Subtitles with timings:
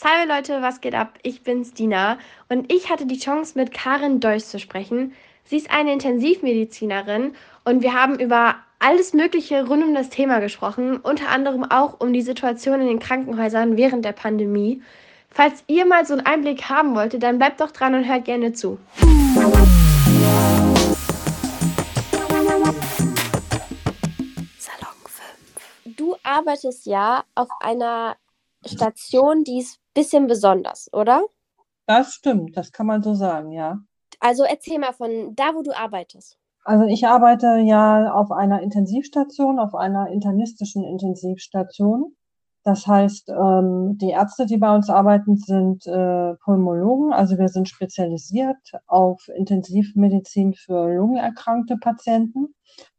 [0.00, 1.18] Salve Leute, was geht ab?
[1.24, 5.12] Ich bin's Dina und ich hatte die Chance mit Karin Deuss zu sprechen.
[5.42, 10.98] Sie ist eine Intensivmedizinerin und wir haben über alles Mögliche rund um das Thema gesprochen,
[10.98, 14.80] unter anderem auch um die Situation in den Krankenhäusern während der Pandemie.
[15.30, 18.52] Falls ihr mal so einen Einblick haben wolltet, dann bleibt doch dran und hört gerne
[18.52, 18.78] zu.
[24.60, 25.96] Salon 5.
[25.96, 28.14] Du arbeitest ja auf einer
[28.64, 31.22] Station, die ist ein bisschen besonders, oder?
[31.86, 33.78] Das stimmt, das kann man so sagen, ja.
[34.20, 36.38] Also erzähl mal von da, wo du arbeitest.
[36.64, 42.14] Also ich arbeite ja auf einer Intensivstation, auf einer internistischen Intensivstation.
[42.62, 47.14] Das heißt, ähm, die Ärzte, die bei uns arbeiten, sind äh, Pulmologen.
[47.14, 52.54] Also wir sind spezialisiert auf Intensivmedizin für lungenerkrankte Patienten.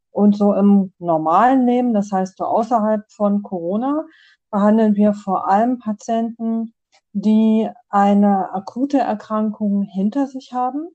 [0.09, 4.05] Und so im normalen Leben, das heißt so außerhalb von Corona,
[4.51, 6.73] behandeln wir vor allem Patienten,
[7.13, 10.87] die eine akute Erkrankung hinter sich haben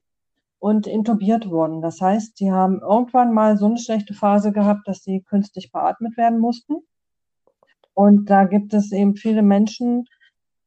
[0.59, 1.81] und intubiert wurden.
[1.81, 6.17] Das heißt, sie haben irgendwann mal so eine schlechte Phase gehabt, dass sie künstlich beatmet
[6.17, 6.77] werden mussten.
[7.93, 10.05] Und da gibt es eben viele Menschen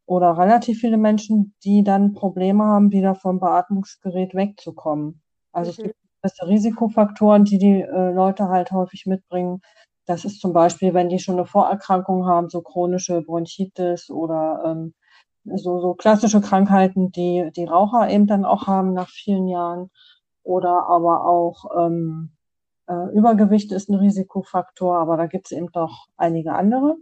[0.06, 5.20] oder relativ viele Menschen, die dann Probleme haben, wieder vom Beatmungsgerät wegzukommen.
[5.52, 5.76] Also mhm.
[5.76, 9.60] es gibt gewisse Risikofaktoren, die die äh, Leute halt häufig mitbringen.
[10.08, 14.94] Das ist zum Beispiel, wenn die schon eine Vorerkrankung haben, so chronische Bronchitis oder ähm,
[15.44, 19.90] so, so klassische Krankheiten, die die Raucher eben dann auch haben nach vielen Jahren.
[20.42, 22.30] Oder aber auch ähm,
[22.86, 26.96] äh, Übergewicht ist ein Risikofaktor, aber da gibt es eben noch einige andere.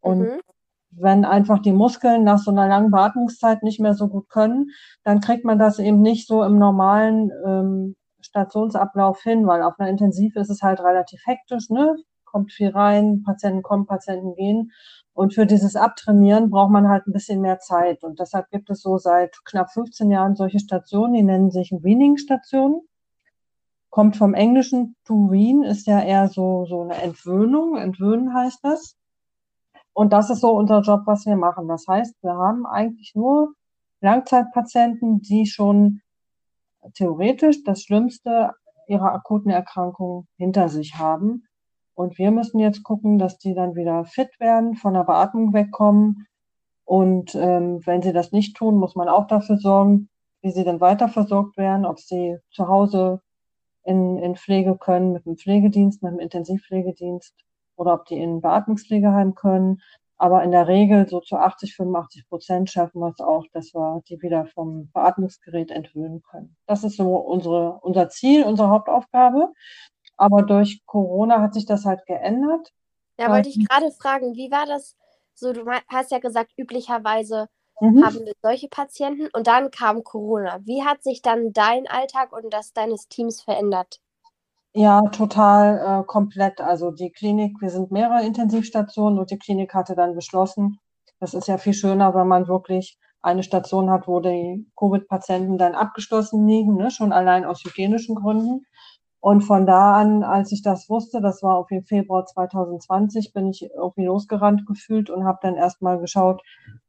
[0.00, 0.40] Und mhm.
[0.90, 4.70] wenn einfach die Muskeln nach so einer langen Beatmungszeit nicht mehr so gut können,
[5.04, 9.90] dann kriegt man das eben nicht so im normalen ähm, Stationsablauf hin, weil auf einer
[9.90, 11.94] Intensiv ist es halt relativ hektisch, ne?
[12.30, 14.72] Kommt viel rein, Patienten kommen, Patienten gehen.
[15.18, 18.04] Und für dieses Abtrainieren braucht man halt ein bisschen mehr Zeit.
[18.04, 22.82] Und deshalb gibt es so seit knapp 15 Jahren solche Stationen, die nennen sich Weaning-Stationen.
[23.90, 27.76] Kommt vom Englischen to wean, ist ja eher so, so eine Entwöhnung.
[27.76, 28.96] Entwöhnen heißt das.
[29.92, 31.66] Und das ist so unser Job, was wir machen.
[31.66, 33.54] Das heißt, wir haben eigentlich nur
[34.00, 36.00] Langzeitpatienten, die schon
[36.94, 38.52] theoretisch das Schlimmste
[38.86, 41.47] ihrer akuten Erkrankung hinter sich haben
[41.98, 46.28] und wir müssen jetzt gucken, dass die dann wieder fit werden, von der Beatmung wegkommen.
[46.84, 50.08] Und ähm, wenn sie das nicht tun, muss man auch dafür sorgen,
[50.40, 53.20] wie sie dann weiter versorgt werden, ob sie zu Hause
[53.82, 57.34] in, in Pflege können mit dem Pflegedienst, mit dem Intensivpflegedienst
[57.74, 59.82] oder ob die in Beatmungspflegeheim können.
[60.18, 64.02] Aber in der Regel so zu 80, 85 Prozent schaffen wir es auch, dass wir
[64.08, 66.56] die wieder vom Beatmungsgerät entwöhnen können.
[66.66, 69.52] Das ist so unsere, unser Ziel, unsere Hauptaufgabe.
[70.18, 72.72] Aber durch Corona hat sich das halt geändert.
[73.18, 74.96] Ja, wollte ich gerade fragen, wie war das
[75.34, 75.52] so?
[75.52, 77.48] Du hast ja gesagt, üblicherweise
[77.80, 78.04] mhm.
[78.04, 80.60] haben wir solche Patienten und dann kam Corona.
[80.64, 84.00] Wie hat sich dann dein Alltag und das deines Teams verändert?
[84.74, 86.60] Ja, total äh, komplett.
[86.60, 90.78] Also die Klinik, wir sind mehrere Intensivstationen und die Klinik hatte dann beschlossen,
[91.20, 95.74] das ist ja viel schöner, wenn man wirklich eine Station hat, wo die Covid-Patienten dann
[95.74, 98.66] abgeschlossen liegen, ne, schon allein aus hygienischen Gründen.
[99.20, 103.48] Und von da an, als ich das wusste, das war auf jeden Februar 2020, bin
[103.48, 106.42] ich irgendwie losgerannt gefühlt und habe dann erstmal geschaut,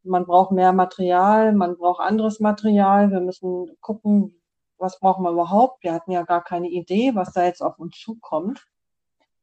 [0.04, 4.36] man braucht mehr Material, man braucht anderes Material, wir müssen gucken,
[4.78, 5.84] was brauchen wir überhaupt.
[5.84, 8.66] Wir hatten ja gar keine Idee, was da jetzt auf uns zukommt.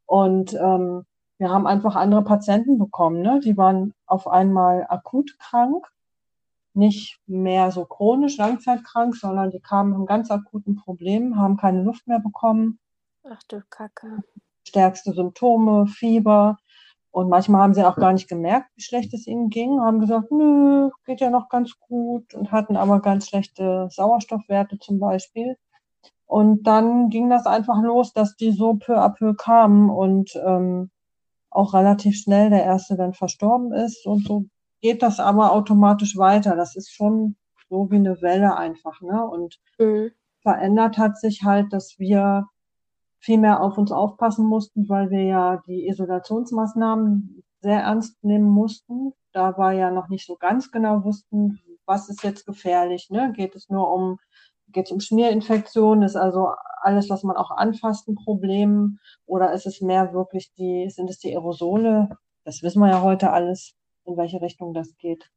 [0.07, 1.05] Und ähm,
[1.39, 3.21] wir haben einfach andere Patienten bekommen.
[3.21, 3.41] Ne?
[3.45, 5.87] Die waren auf einmal akut krank,
[6.77, 11.83] nicht mehr so chronisch langzeitkrank, sondern die kamen mit einem ganz akuten Problem, haben keine
[11.83, 12.79] Luft mehr bekommen.
[13.25, 14.23] Ach du Kacke.
[14.67, 16.59] Stärkste Symptome, Fieber.
[17.11, 20.31] Und manchmal haben sie auch gar nicht gemerkt, wie schlecht es ihnen ging, haben gesagt,
[20.31, 25.57] nö, geht ja noch ganz gut und hatten aber ganz schlechte Sauerstoffwerte zum Beispiel.
[26.27, 30.91] Und dann ging das einfach los, dass die so peu à peu kamen und ähm,
[31.49, 34.45] auch relativ schnell der erste dann verstorben ist und so
[34.81, 36.57] geht das aber automatisch weiter.
[36.57, 37.37] Das ist schon
[37.69, 39.25] so wie eine Welle einfach, ne?
[39.27, 40.13] Und mhm.
[40.43, 42.47] verändert hat sich halt, dass wir
[43.19, 49.13] viel mehr auf uns aufpassen mussten, weil wir ja die Isolationsmaßnahmen sehr ernst nehmen mussten.
[49.33, 53.33] Da war ja noch nicht so ganz genau wussten, was ist jetzt gefährlich, ne?
[53.35, 54.19] Geht es nur um,
[54.69, 56.51] geht es um Schmierinfektionen, ist also
[56.81, 58.99] alles, was man auch anfasst, ein Problem?
[59.25, 62.17] Oder ist es mehr wirklich die, sind es die Aerosole?
[62.45, 63.75] Das wissen wir ja heute alles
[64.07, 65.31] in welche Richtung das geht.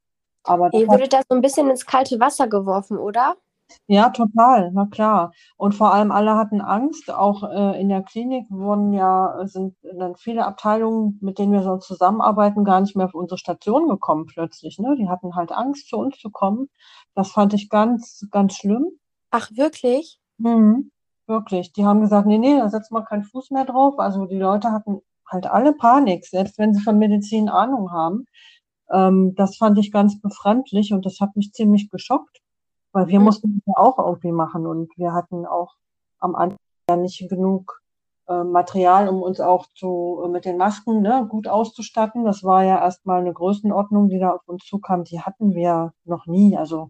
[0.43, 3.35] Aber Ihr wurde da so ein bisschen ins kalte Wasser geworfen, oder?
[3.87, 5.31] Ja, total, na klar.
[5.57, 7.11] Und vor allem alle hatten Angst.
[7.11, 11.87] Auch äh, in der Klinik wurden ja, sind dann viele Abteilungen, mit denen wir sonst
[11.87, 14.79] zusammenarbeiten, gar nicht mehr auf unsere Station gekommen plötzlich.
[14.79, 14.95] Ne?
[14.97, 16.69] Die hatten halt Angst, zu uns zu kommen.
[17.15, 18.87] Das fand ich ganz, ganz schlimm.
[19.31, 20.19] Ach, wirklich?
[20.37, 20.91] Mhm,
[21.27, 21.73] wirklich.
[21.73, 23.99] Die haben gesagt, nee, nee, da setzt man keinen Fuß mehr drauf.
[23.99, 28.25] Also die Leute hatten halt alle Panik, selbst wenn sie von Medizin Ahnung haben.
[28.91, 32.41] Ähm, das fand ich ganz befremdlich und das hat mich ziemlich geschockt.
[32.91, 33.25] Weil wir Mhm.
[33.25, 35.75] mussten das ja auch irgendwie machen und wir hatten auch
[36.19, 36.57] am Anfang
[36.89, 37.81] ja nicht genug
[38.27, 42.25] äh, Material, um uns auch zu, äh, mit den Masken ne, gut auszustatten.
[42.25, 46.25] Das war ja erstmal eine Größenordnung, die da auf uns zukam, die hatten wir noch
[46.27, 46.57] nie.
[46.57, 46.89] Also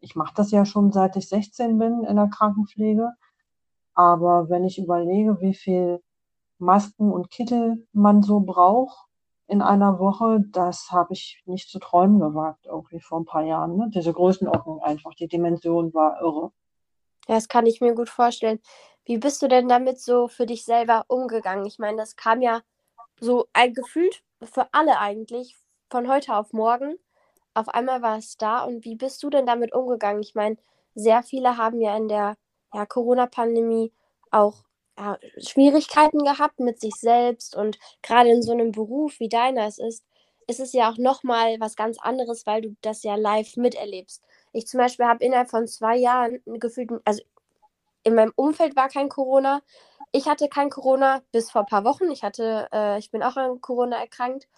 [0.00, 3.10] ich mache das ja schon seit ich 16 bin in der Krankenpflege.
[3.94, 6.02] Aber wenn ich überlege, wie viel
[6.58, 9.06] Masken und Kittel man so braucht
[9.52, 13.76] in einer Woche, das habe ich nicht zu träumen gewagt, irgendwie vor ein paar Jahren.
[13.76, 13.90] Ne?
[13.94, 16.52] Diese Größenordnung einfach, die Dimension war irre.
[17.28, 18.60] Ja, das kann ich mir gut vorstellen.
[19.04, 21.66] Wie bist du denn damit so für dich selber umgegangen?
[21.66, 22.62] Ich meine, das kam ja
[23.20, 25.58] so ein gefühlt für alle eigentlich
[25.90, 26.96] von heute auf morgen.
[27.52, 28.64] Auf einmal war es da.
[28.64, 30.22] Und wie bist du denn damit umgegangen?
[30.22, 30.56] Ich meine,
[30.94, 32.38] sehr viele haben ja in der
[32.72, 33.92] ja, Corona-Pandemie
[34.30, 34.64] auch
[34.98, 37.56] ja, Schwierigkeiten gehabt mit sich selbst.
[37.56, 40.04] Und gerade in so einem Beruf wie deiner es ist,
[40.46, 44.22] ist es ja auch nochmal was ganz anderes, weil du das ja live miterlebst.
[44.52, 47.22] Ich zum Beispiel habe innerhalb von zwei Jahren gefühlt, also
[48.04, 49.62] in meinem Umfeld war kein Corona.
[50.12, 52.10] Ich hatte kein Corona bis vor ein paar Wochen.
[52.10, 54.48] Ich hatte, äh, ich bin auch an Corona erkrankt.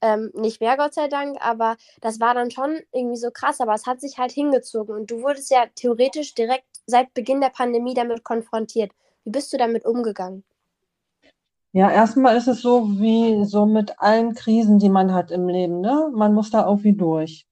[0.00, 3.74] Ähm, nicht mehr, Gott sei Dank, aber das war dann schon irgendwie so krass, aber
[3.74, 7.94] es hat sich halt hingezogen und du wurdest ja theoretisch direkt seit Beginn der Pandemie
[7.94, 8.92] damit konfrontiert.
[9.24, 10.44] Wie bist du damit umgegangen?
[11.72, 15.80] Ja, erstmal ist es so wie so mit allen Krisen, die man hat im Leben,
[15.80, 16.10] ne?
[16.14, 17.46] Man muss da irgendwie durch.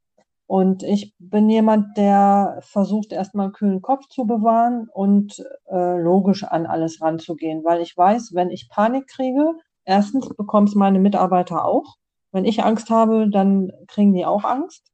[0.47, 6.45] Und ich bin jemand, der versucht, erstmal einen kühlen Kopf zu bewahren und äh, logisch
[6.45, 9.55] an alles ranzugehen, weil ich weiß, wenn ich Panik kriege,
[9.85, 11.97] erstens bekommen es meine Mitarbeiter auch.
[12.33, 14.92] Wenn ich Angst habe, dann kriegen die auch Angst.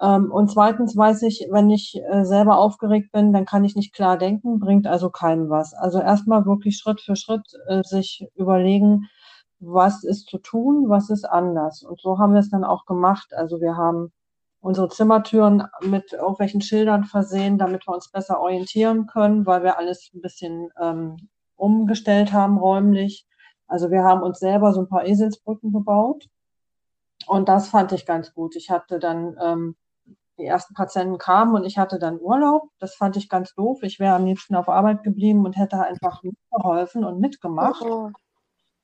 [0.00, 3.94] Ähm, und zweitens weiß ich, wenn ich äh, selber aufgeregt bin, dann kann ich nicht
[3.94, 5.74] klar denken, bringt also keinem was.
[5.74, 9.08] Also erstmal wirklich Schritt für Schritt äh, sich überlegen,
[9.58, 11.82] was ist zu tun, was ist anders.
[11.82, 13.34] Und so haben wir es dann auch gemacht.
[13.34, 14.12] Also wir haben
[14.60, 20.10] unsere Zimmertüren mit irgendwelchen Schildern versehen, damit wir uns besser orientieren können, weil wir alles
[20.14, 21.16] ein bisschen ähm,
[21.56, 23.26] umgestellt haben räumlich.
[23.66, 26.26] Also wir haben uns selber so ein paar Eselsbrücken gebaut.
[27.26, 28.56] Und das fand ich ganz gut.
[28.56, 29.76] Ich hatte dann, ähm,
[30.40, 32.70] die ersten Patienten kamen und ich hatte dann Urlaub.
[32.80, 33.82] Das fand ich ganz doof.
[33.82, 37.82] Ich wäre am liebsten auf Arbeit geblieben und hätte einfach mitgeholfen und mitgemacht.
[37.82, 38.10] Oh.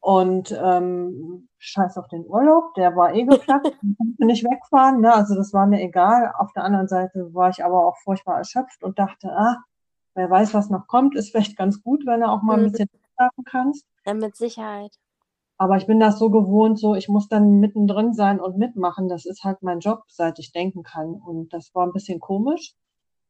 [0.00, 5.12] Und ähm, scheiß auf den Urlaub, der war eh ich konnte nicht wegfahren, ne?
[5.12, 6.32] also das war mir egal.
[6.38, 9.56] Auf der anderen Seite war ich aber auch furchtbar erschöpft und dachte, ah,
[10.14, 12.73] wer weiß, was noch kommt, ist vielleicht ganz gut, wenn du auch mal ein Mhm.
[12.73, 13.85] bisschen schlafen kannst.
[14.05, 14.97] Ja, mit Sicherheit.
[15.58, 19.08] Aber ich bin das so gewohnt, so ich muss dann mittendrin sein und mitmachen.
[19.08, 21.14] Das ist halt mein Job, seit ich denken kann.
[21.14, 22.75] Und das war ein bisschen komisch.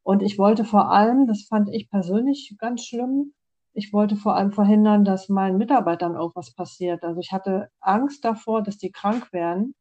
[0.02, 3.32] Und ich wollte vor allem, das fand ich persönlich ganz schlimm,
[3.76, 7.04] ich wollte vor allem verhindern, dass meinen Mitarbeitern irgendwas passiert.
[7.04, 9.74] Also ich hatte Angst davor, dass die krank werden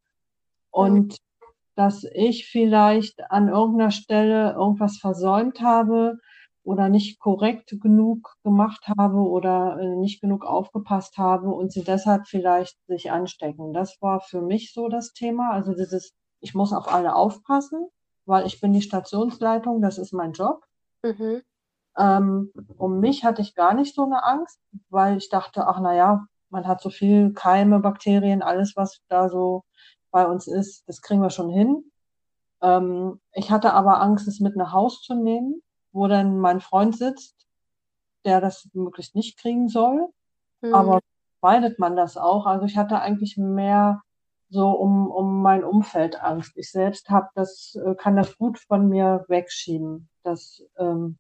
[0.70, 1.18] und
[1.76, 6.18] dass ich vielleicht an irgendeiner Stelle irgendwas versäumt habe
[6.66, 12.28] oder nicht korrekt genug gemacht habe oder äh, nicht genug aufgepasst habe und sie deshalb
[12.28, 13.72] vielleicht sich anstecken.
[13.72, 15.52] Das war für mich so das Thema.
[15.52, 17.88] Also dieses, ich muss auf alle aufpassen,
[18.26, 20.64] weil ich bin die Stationsleitung, das ist mein Job.
[21.04, 21.44] Mhm.
[21.98, 26.26] Ähm, um mich hatte ich gar nicht so eine Angst, weil ich dachte, ach naja,
[26.50, 29.64] man hat so viel Keime, Bakterien, alles, was da so
[30.10, 31.92] bei uns ist, das kriegen wir schon hin.
[32.62, 35.62] Ähm, ich hatte aber Angst, es mit nach Haus zu nehmen,
[35.96, 37.48] wo dann mein Freund sitzt,
[38.26, 40.10] der das möglichst nicht kriegen soll.
[40.62, 40.74] Mhm.
[40.74, 41.00] Aber
[41.40, 42.46] vermeidet man das auch?
[42.46, 44.02] Also ich hatte eigentlich mehr
[44.50, 46.52] so um, um mein Umfeld Angst.
[46.56, 50.10] Ich selbst habe das, äh, kann das gut von mir wegschieben.
[50.24, 51.18] Das, ähm,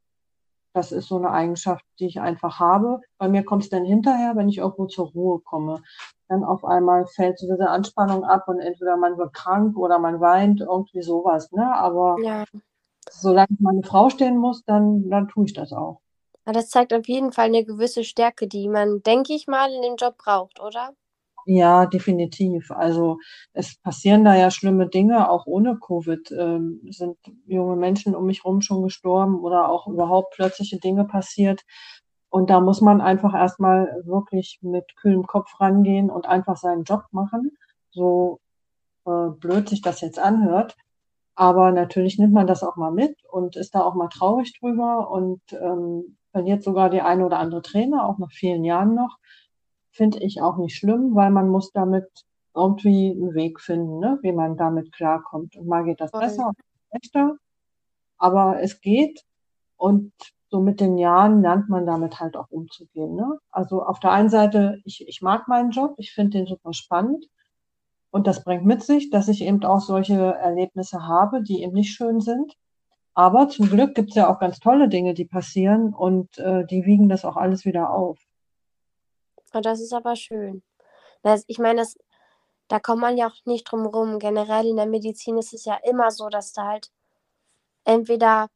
[0.73, 2.99] das ist so eine Eigenschaft, die ich einfach habe.
[3.17, 5.81] Bei mir kommt es dann hinterher, wenn ich irgendwo zur Ruhe komme.
[6.27, 10.19] Dann auf einmal fällt so diese Anspannung ab und entweder man wird krank oder man
[10.19, 11.51] weint, irgendwie sowas.
[11.51, 11.73] Ne?
[11.75, 12.43] Aber Ja.
[13.09, 16.01] Solange meine Frau stehen muss, dann, dann tue ich das auch.
[16.45, 19.81] Aber das zeigt auf jeden Fall eine gewisse Stärke, die man, denke ich mal, in
[19.81, 20.93] dem Job braucht, oder?
[21.47, 22.71] Ja, definitiv.
[22.71, 23.19] Also
[23.53, 28.43] es passieren da ja schlimme Dinge, auch ohne Covid ähm, sind junge Menschen um mich
[28.43, 31.61] herum schon gestorben oder auch überhaupt plötzliche Dinge passiert.
[32.29, 37.03] Und da muss man einfach erstmal wirklich mit kühlem Kopf rangehen und einfach seinen Job
[37.11, 37.51] machen,
[37.91, 38.39] so
[39.05, 40.75] äh, blöd sich das jetzt anhört.
[41.35, 45.11] Aber natürlich nimmt man das auch mal mit und ist da auch mal traurig drüber
[45.11, 49.17] und ähm, verliert sogar die eine oder andere Trainer, auch nach vielen Jahren noch.
[49.91, 52.07] Finde ich auch nicht schlimm, weil man muss damit
[52.53, 54.17] irgendwie einen Weg finden, ne?
[54.21, 55.57] wie man damit klarkommt.
[55.57, 56.21] Und mal geht das Voll.
[56.21, 56.57] besser, und
[56.89, 57.35] schlechter,
[58.17, 59.23] aber es geht
[59.75, 60.13] und
[60.49, 63.15] so mit den Jahren lernt man damit halt auch umzugehen.
[63.15, 63.39] Ne?
[63.51, 67.25] Also auf der einen Seite, ich, ich mag meinen Job, ich finde den super spannend
[68.15, 71.93] und das bringt mit sich, dass ich eben auch solche Erlebnisse habe, die eben nicht
[71.93, 72.55] schön sind.
[73.13, 76.85] Aber zum Glück gibt es ja auch ganz tolle Dinge, die passieren und äh, die
[76.85, 78.17] wiegen das auch alles wieder auf.
[79.51, 80.63] Und das ist aber schön.
[81.23, 81.97] Das, ich meine, das,
[82.69, 84.17] da kommt man ja auch nicht drum rum.
[84.17, 86.91] Generell in der Medizin ist es ja immer so, dass da halt
[87.83, 88.47] entweder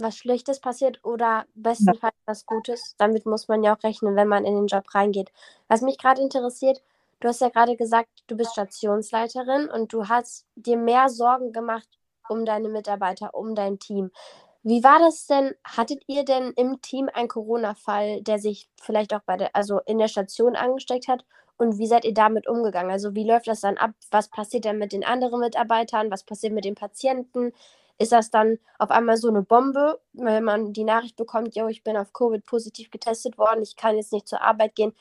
[0.00, 2.96] was Schlechtes passiert oder bestenfalls was Gutes.
[2.98, 5.30] Damit muss man ja auch rechnen, wenn man in den Job reingeht.
[5.68, 6.82] Was mich gerade interessiert,
[7.20, 11.88] du hast ja gerade gesagt, du bist Stationsleiterin und du hast dir mehr Sorgen gemacht
[12.28, 14.10] um deine Mitarbeiter, um dein Team.
[14.62, 15.54] Wie war das denn?
[15.62, 19.98] Hattet ihr denn im Team einen Corona-Fall, der sich vielleicht auch bei der, also in
[19.98, 21.24] der Station angesteckt hat?
[21.56, 22.90] Und wie seid ihr damit umgegangen?
[22.90, 23.92] Also wie läuft das dann ab?
[24.10, 26.10] Was passiert denn mit den anderen Mitarbeitern?
[26.10, 27.52] Was passiert mit den Patienten?
[27.98, 31.84] Ist das dann auf einmal so eine Bombe, wenn man die Nachricht bekommt, yo, ich
[31.84, 34.94] bin auf Covid positiv getestet worden, ich kann jetzt nicht zur Arbeit gehen?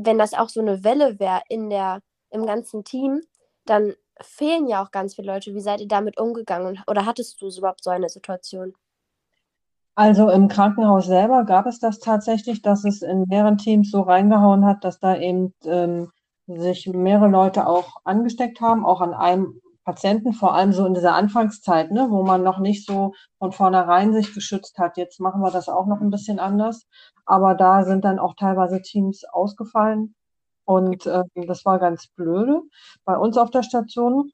[0.00, 2.00] Wenn das auch so eine Welle wäre in der,
[2.30, 3.20] im ganzen Team,
[3.64, 5.54] dann fehlen ja auch ganz viele Leute.
[5.54, 6.80] Wie seid ihr damit umgegangen?
[6.86, 8.74] Oder hattest du überhaupt so eine Situation?
[9.94, 14.64] Also im Krankenhaus selber gab es das tatsächlich, dass es in mehreren Teams so reingehauen
[14.64, 16.12] hat, dass da eben ähm,
[16.46, 21.14] sich mehrere Leute auch angesteckt haben, auch an einem Patienten, vor allem so in dieser
[21.14, 24.98] Anfangszeit, ne, wo man noch nicht so von vornherein sich geschützt hat.
[24.98, 26.86] Jetzt machen wir das auch noch ein bisschen anders,
[27.24, 30.14] aber da sind dann auch teilweise Teams ausgefallen
[30.66, 32.60] und äh, das war ganz blöde.
[33.06, 34.30] Bei uns auf der Station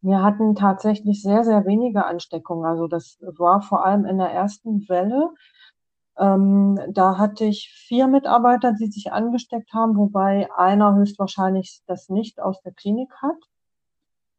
[0.00, 2.64] wir hatten tatsächlich sehr, sehr wenige Ansteckungen.
[2.64, 5.30] Also das war vor allem in der ersten Welle.
[6.16, 12.40] Ähm, da hatte ich vier Mitarbeiter, die sich angesteckt haben, wobei einer höchstwahrscheinlich das nicht
[12.40, 13.36] aus der Klinik hat.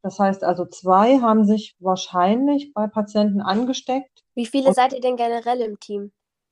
[0.01, 4.23] Das heißt also, zwei haben sich wahrscheinlich bei Patienten angesteckt.
[4.35, 6.11] Wie viele seid ihr denn generell im Team?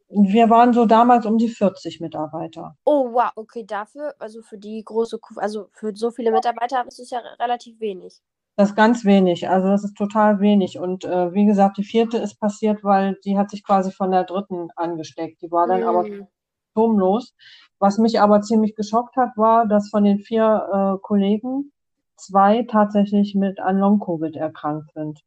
[0.10, 2.78] Wir waren so damals um die 40 Mitarbeiter.
[2.86, 7.10] Oh, wow, okay, dafür, also für die große, also für so viele Mitarbeiter ist es
[7.10, 8.22] ja relativ wenig.
[8.56, 10.80] Das ist ganz wenig, also das ist total wenig.
[10.80, 14.24] Und äh, wie gesagt, die vierte ist passiert, weil die hat sich quasi von der
[14.24, 15.42] dritten angesteckt.
[15.42, 15.88] Die war dann mm.
[15.88, 17.36] aber symptomlos.
[17.80, 21.72] Was mich aber ziemlich geschockt hat, war, dass von den vier äh, Kollegen
[22.18, 25.22] zwei tatsächlich mit an Long-Covid erkrankt sind.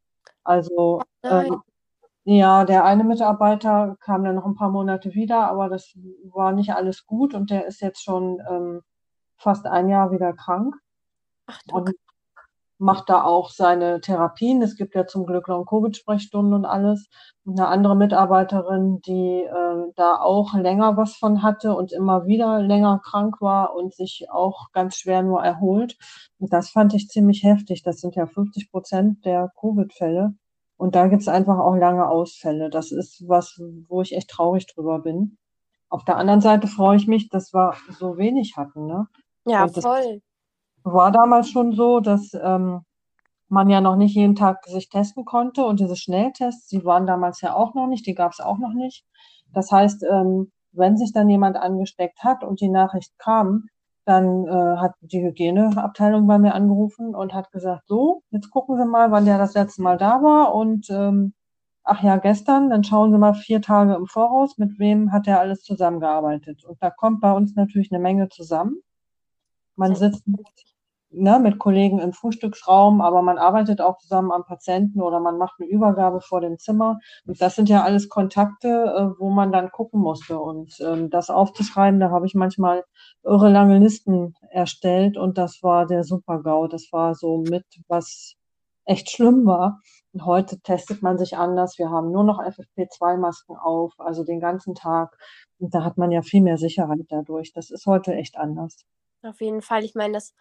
[0.45, 1.63] Also ähm,
[2.25, 6.75] ja, der eine Mitarbeiter kam dann noch ein paar Monate wieder, aber das war nicht
[6.75, 8.83] alles gut und der ist jetzt schon ähm,
[9.37, 10.75] fast ein Jahr wieder krank.
[11.47, 11.91] Ach, und
[12.81, 14.63] macht da auch seine Therapien.
[14.63, 17.09] Es gibt ja zum Glück Long-Covid-Sprechstunden und alles.
[17.45, 22.61] Und eine andere Mitarbeiterin, die äh, da auch länger was von hatte und immer wieder
[22.63, 25.97] länger krank war und sich auch ganz schwer nur erholt.
[26.39, 27.83] Und das fand ich ziemlich heftig.
[27.83, 30.33] Das sind ja 50 Prozent der Covid-Fälle.
[30.79, 32.71] Und da gibt es einfach auch lange Ausfälle.
[32.71, 35.37] Das ist was, wo ich echt traurig drüber bin.
[35.91, 38.87] Auf der anderen Seite freue ich mich, dass wir so wenig hatten.
[38.87, 39.07] Ne?
[39.45, 40.23] Ja, voll
[40.83, 42.83] war damals schon so, dass ähm,
[43.49, 47.41] man ja noch nicht jeden Tag sich testen konnte und diese Schnelltests, die waren damals
[47.41, 49.05] ja auch noch nicht, die gab es auch noch nicht.
[49.53, 53.67] Das heißt, ähm, wenn sich dann jemand angesteckt hat und die Nachricht kam,
[54.05, 58.87] dann äh, hat die Hygieneabteilung bei mir angerufen und hat gesagt, so, jetzt gucken Sie
[58.87, 61.35] mal, wann der das letzte Mal da war und ähm,
[61.85, 65.41] ach ja, gestern, dann schauen Sie mal vier Tage im Voraus, mit wem hat er
[65.41, 66.65] alles zusammengearbeitet.
[66.65, 68.81] Und da kommt bei uns natürlich eine Menge zusammen.
[69.77, 70.47] Man sitzt mit,
[71.11, 75.61] ne, mit Kollegen im Frühstücksraum, aber man arbeitet auch zusammen am Patienten oder man macht
[75.61, 76.99] eine Übergabe vor dem Zimmer.
[77.26, 80.38] Und das sind ja alles Kontakte, äh, wo man dann gucken musste.
[80.38, 82.85] Und ähm, das aufzuschreiben, da habe ich manchmal
[83.23, 86.69] irre lange Listen erstellt und das war der Super-GAU.
[86.69, 88.37] Das war so mit, was
[88.85, 89.81] echt schlimm war.
[90.12, 91.79] Und heute testet man sich anders.
[91.79, 95.17] Wir haben nur noch FFP2-Masken auf, also den ganzen Tag.
[95.59, 97.52] Und da hat man ja viel mehr Sicherheit dadurch.
[97.52, 98.85] Das ist heute echt anders.
[99.23, 99.85] Auf jeden Fall.
[99.85, 100.35] Ich meine, das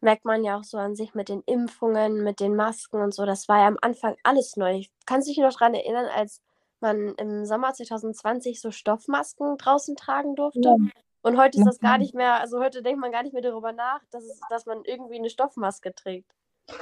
[0.00, 3.26] merkt man ja auch so an sich mit den Impfungen, mit den Masken und so.
[3.26, 4.82] Das war ja am Anfang alles neu.
[5.06, 6.40] Kannst du dich noch daran erinnern, als
[6.80, 10.60] man im Sommer 2020 so Stoffmasken draußen tragen durfte?
[10.64, 10.76] Ja.
[11.22, 13.72] Und heute ist das gar nicht mehr, also heute denkt man gar nicht mehr darüber
[13.72, 16.30] nach, dass, es, dass man irgendwie eine Stoffmaske trägt.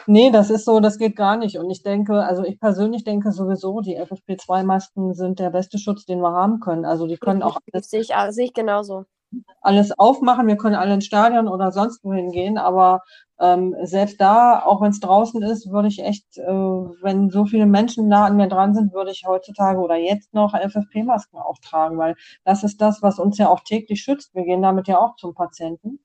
[0.06, 1.58] Nee, das ist so, das geht gar nicht.
[1.58, 6.20] Und ich denke, also ich persönlich denke sowieso, die FFP2-Masken sind der beste Schutz, den
[6.20, 6.84] wir haben können.
[6.84, 7.58] Also die können auch.
[7.72, 9.06] Sehe ich, sehe ich genauso
[9.60, 13.02] alles aufmachen, wir können alle ins Stadion oder sonst wohin gehen, aber
[13.38, 17.66] ähm, selbst da, auch wenn es draußen ist, würde ich echt, äh, wenn so viele
[17.66, 21.98] Menschen nah an mir dran sind, würde ich heutzutage oder jetzt noch FFP-Masken auch tragen,
[21.98, 22.14] weil
[22.44, 24.34] das ist das, was uns ja auch täglich schützt.
[24.34, 26.00] Wir gehen damit ja auch zum Patienten,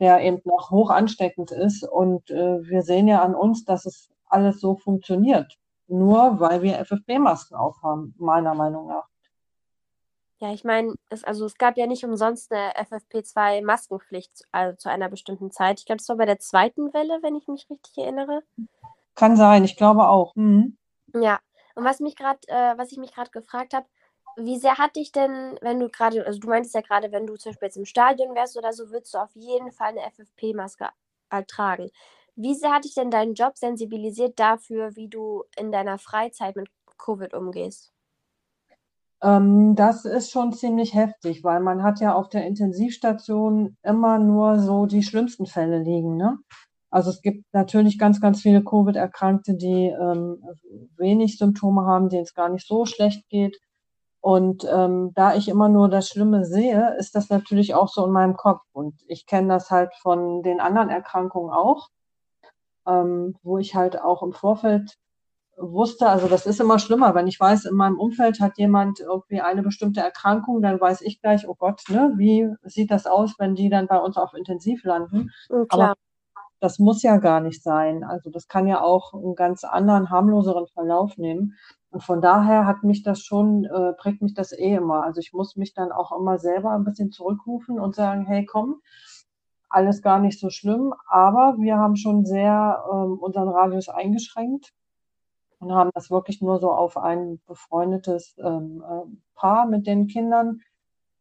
[0.00, 4.10] der eben noch hoch ansteckend ist und äh, wir sehen ja an uns, dass es
[4.26, 5.56] alles so funktioniert.
[5.86, 9.06] Nur weil wir FFP-Masken aufhaben, meiner Meinung nach.
[10.38, 15.08] Ja, ich meine, es, also es gab ja nicht umsonst eine FFP2-Maskenpflicht also zu einer
[15.08, 15.80] bestimmten Zeit.
[15.80, 18.42] Ich glaube, es war bei der zweiten Welle, wenn ich mich richtig erinnere.
[19.14, 20.34] Kann sein, ich glaube auch.
[20.34, 20.76] Mhm.
[21.14, 21.38] Ja,
[21.76, 23.86] und was mich gerade, äh, was ich mich gerade gefragt habe,
[24.36, 27.36] wie sehr hat dich denn, wenn du gerade, also du meintest ja gerade, wenn du
[27.36, 30.88] zum Beispiel jetzt im Stadion wärst oder so, würdest du auf jeden Fall eine FFP-Maske
[31.46, 31.90] tragen.
[32.36, 36.68] Wie sehr hat dich denn dein Job sensibilisiert dafür, wie du in deiner Freizeit mit
[36.98, 37.93] Covid umgehst?
[39.24, 44.58] Ähm, das ist schon ziemlich heftig, weil man hat ja auf der Intensivstation immer nur
[44.60, 46.38] so die schlimmsten Fälle liegen, ne?
[46.90, 50.44] Also es gibt natürlich ganz, ganz viele Covid-Erkrankte, die ähm,
[50.96, 53.58] wenig Symptome haben, denen es gar nicht so schlecht geht.
[54.20, 58.12] Und ähm, da ich immer nur das Schlimme sehe, ist das natürlich auch so in
[58.12, 58.62] meinem Kopf.
[58.72, 61.88] Und ich kenne das halt von den anderen Erkrankungen auch,
[62.86, 64.96] ähm, wo ich halt auch im Vorfeld
[65.56, 69.40] wusste, also das ist immer schlimmer, wenn ich weiß, in meinem Umfeld hat jemand irgendwie
[69.40, 73.54] eine bestimmte Erkrankung, dann weiß ich gleich, oh Gott, ne, wie sieht das aus, wenn
[73.54, 75.30] die dann bei uns auf Intensiv landen?
[75.50, 75.94] Mhm, Aber
[76.60, 78.04] das muss ja gar nicht sein.
[78.04, 81.54] Also das kann ja auch einen ganz anderen, harmloseren Verlauf nehmen.
[81.90, 85.04] Und von daher hat mich das schon, äh, prägt mich das eh immer.
[85.04, 88.80] Also ich muss mich dann auch immer selber ein bisschen zurückrufen und sagen, hey, komm,
[89.68, 94.72] alles gar nicht so schlimm, aber wir haben schon sehr ähm, unseren Radius eingeschränkt
[95.64, 100.60] und haben das wirklich nur so auf ein befreundetes ähm, äh, Paar mit den Kindern,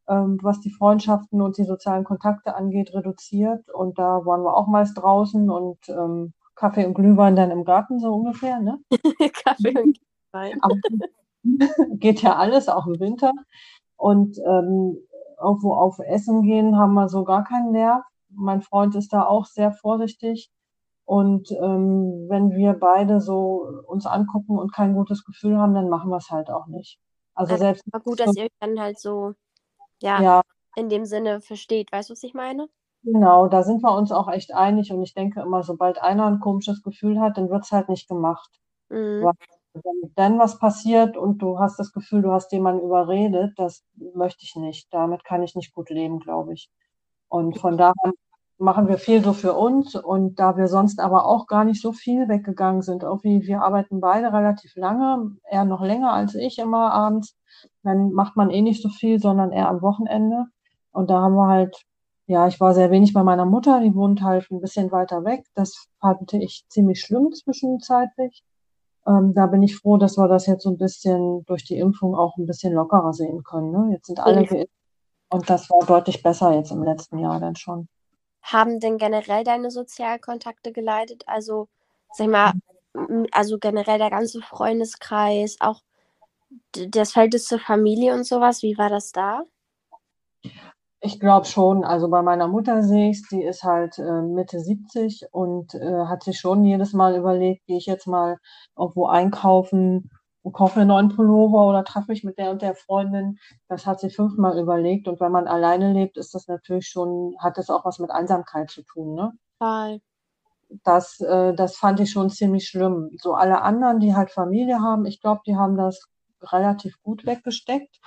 [0.08, 3.70] ähm, was die Freundschaften und die sozialen Kontakte angeht, reduziert.
[3.70, 8.00] Und da waren wir auch meist draußen und ähm, Kaffee und Glühwein dann im Garten
[8.00, 8.60] so ungefähr.
[8.60, 8.80] Ne?
[9.46, 9.98] Kaffee und
[10.32, 10.60] Glühwein.
[10.62, 10.76] Aber,
[11.98, 13.32] geht ja alles, auch im Winter.
[13.96, 14.98] Und ähm,
[15.42, 18.04] irgendwo auf Essen gehen haben wir so gar keinen Nerv.
[18.30, 20.52] Mein Freund ist da auch sehr vorsichtig.
[21.06, 26.10] Und ähm, wenn wir beide so uns angucken und kein gutes Gefühl haben, dann machen
[26.10, 27.00] wir es halt auch nicht.
[27.36, 27.84] Also ja, selbst.
[27.92, 29.34] Aber gut, dass ihr euch dann halt so,
[30.02, 30.42] ja, ja,
[30.76, 31.92] in dem Sinne versteht.
[31.92, 32.68] Weißt du, was ich meine?
[33.04, 34.92] Genau, da sind wir uns auch echt einig.
[34.92, 38.08] Und ich denke immer, sobald einer ein komisches Gefühl hat, dann wird es halt nicht
[38.08, 38.50] gemacht.
[38.90, 39.24] Mhm.
[39.24, 39.34] Weil,
[39.74, 44.44] wenn dann was passiert und du hast das Gefühl, du hast jemanden überredet, das möchte
[44.44, 44.94] ich nicht.
[44.94, 46.70] Damit kann ich nicht gut leben, glaube ich.
[47.28, 48.14] Und von daher
[48.64, 51.92] machen wir viel so für uns und da wir sonst aber auch gar nicht so
[51.92, 56.92] viel weggegangen sind, irgendwie wir arbeiten beide relativ lange, er noch länger als ich immer
[56.94, 57.38] abends,
[57.84, 60.46] dann macht man eh nicht so viel, sondern eher am Wochenende
[60.92, 61.84] und da haben wir halt,
[62.28, 65.46] ja, ich war sehr wenig bei meiner Mutter, die wohnt halt ein bisschen weiter weg,
[65.56, 68.44] das fand ich ziemlich schlimm zwischenzeitlich.
[69.06, 72.16] Ähm, da bin ich froh, dass wir das jetzt so ein bisschen durch die Impfung
[72.16, 73.72] auch ein bisschen lockerer sehen können.
[73.72, 73.90] Ne?
[73.92, 74.72] Jetzt sind alle geimpft
[75.30, 77.90] und das war deutlich besser jetzt im letzten Jahr dann schon
[78.44, 81.24] haben denn generell deine Sozialkontakte geleitet?
[81.26, 81.68] Also,
[82.12, 82.54] sag ich mal,
[83.32, 85.82] also generell der ganze Freundeskreis, auch
[86.74, 89.44] das Verhältnis zur Familie und sowas, wie war das da?
[91.06, 91.84] Ich glaube schon.
[91.84, 96.24] Also bei meiner Mutter sehe ich die ist halt äh, Mitte 70 und äh, hat
[96.24, 98.38] sich schon jedes Mal überlegt, gehe ich jetzt mal
[98.78, 100.10] irgendwo einkaufen
[100.44, 103.40] und kaufe einen neuen Pullover oder treffe mich mit der und der Freundin.
[103.70, 105.08] Das hat sie fünfmal überlegt.
[105.08, 108.70] Und wenn man alleine lebt, ist das natürlich schon, hat das auch was mit Einsamkeit
[108.70, 109.32] zu tun, ne?
[109.58, 110.02] Total.
[110.84, 113.12] Das, äh, das fand ich schon ziemlich schlimm.
[113.18, 116.10] So alle anderen, die halt Familie haben, ich glaube, die haben das
[116.42, 118.00] relativ gut weggesteckt.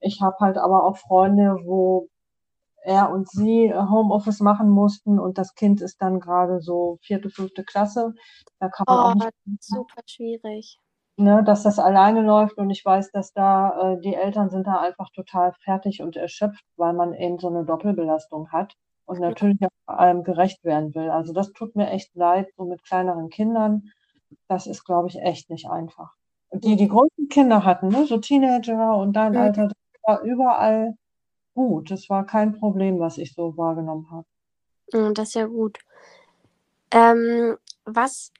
[0.00, 2.08] Ich habe halt aber auch Freunde, wo
[2.82, 7.62] er und sie Homeoffice machen mussten und das Kind ist dann gerade so vierte, fünfte
[7.62, 8.14] Klasse.
[8.58, 9.62] Da kann man oh, auch nicht.
[9.62, 10.80] Super schwierig
[11.18, 14.80] ne, dass das alleine läuft und ich weiß, dass da äh, die Eltern sind da
[14.80, 18.74] einfach total fertig und erschöpft, weil man eben so eine Doppelbelastung hat
[19.06, 21.10] und natürlich auch allem gerecht werden will.
[21.10, 23.90] Also das tut mir echt leid, so mit kleineren Kindern.
[24.46, 26.12] Das ist, glaube ich, echt nicht einfach.
[26.52, 29.38] Die, die großen Kinder hatten, ne, so Teenager und dein mhm.
[29.38, 30.94] Alter, das war überall
[31.54, 31.90] gut.
[31.90, 35.14] Das war kein Problem, was ich so wahrgenommen habe.
[35.14, 35.78] Das ist ja gut.
[36.90, 38.32] Ähm, was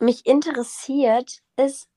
[0.00, 1.88] mich interessiert, ist,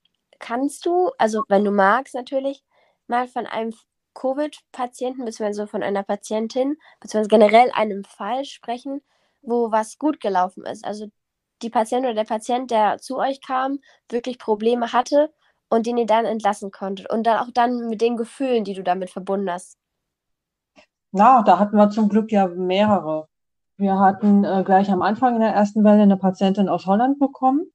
[0.46, 2.64] kannst du, also wenn du magst natürlich,
[3.08, 3.74] mal von einem
[4.14, 5.66] Covid-Patienten bzw.
[5.66, 7.28] von einer Patientin bzw.
[7.28, 9.02] generell einem Fall sprechen,
[9.42, 10.86] wo was gut gelaufen ist.
[10.86, 11.08] Also
[11.64, 13.80] die Patientin oder der Patient, der zu euch kam,
[14.10, 15.34] wirklich Probleme hatte
[15.68, 18.84] und den ihr dann entlassen konntet und dann auch dann mit den Gefühlen, die du
[18.84, 19.80] damit verbunden hast.
[21.12, 23.28] Na, da hatten wir zum Glück ja mehrere.
[23.78, 27.72] Wir hatten äh, gleich am Anfang in der ersten Welle eine Patientin aus Holland bekommen.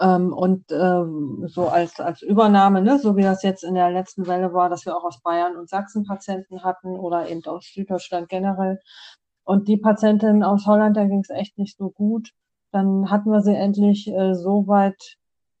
[0.00, 4.26] Ähm, und ähm, so als, als Übernahme, ne, so wie das jetzt in der letzten
[4.26, 8.28] Welle war, dass wir auch aus Bayern und Sachsen Patienten hatten oder eben aus Süddeutschland
[8.28, 8.80] generell.
[9.44, 12.30] Und die Patientin aus Holland, da ging es echt nicht so gut.
[12.72, 15.16] Dann hatten wir sie endlich äh, so weit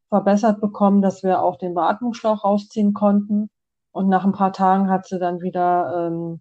[0.08, 3.48] verbessert bekommen, dass wir auch den Beatmungsschlauch rausziehen konnten.
[3.92, 6.40] Und nach ein paar Tagen hat sie dann wieder ähm,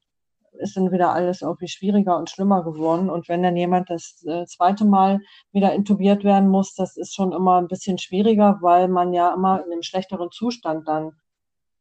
[0.60, 3.10] ist dann wieder alles irgendwie schwieriger und schlimmer geworden.
[3.10, 5.20] Und wenn dann jemand das äh, zweite Mal
[5.52, 9.63] wieder intubiert werden muss, das ist schon immer ein bisschen schwieriger, weil man ja immer
[9.65, 11.12] in einem schlechteren Zustand dann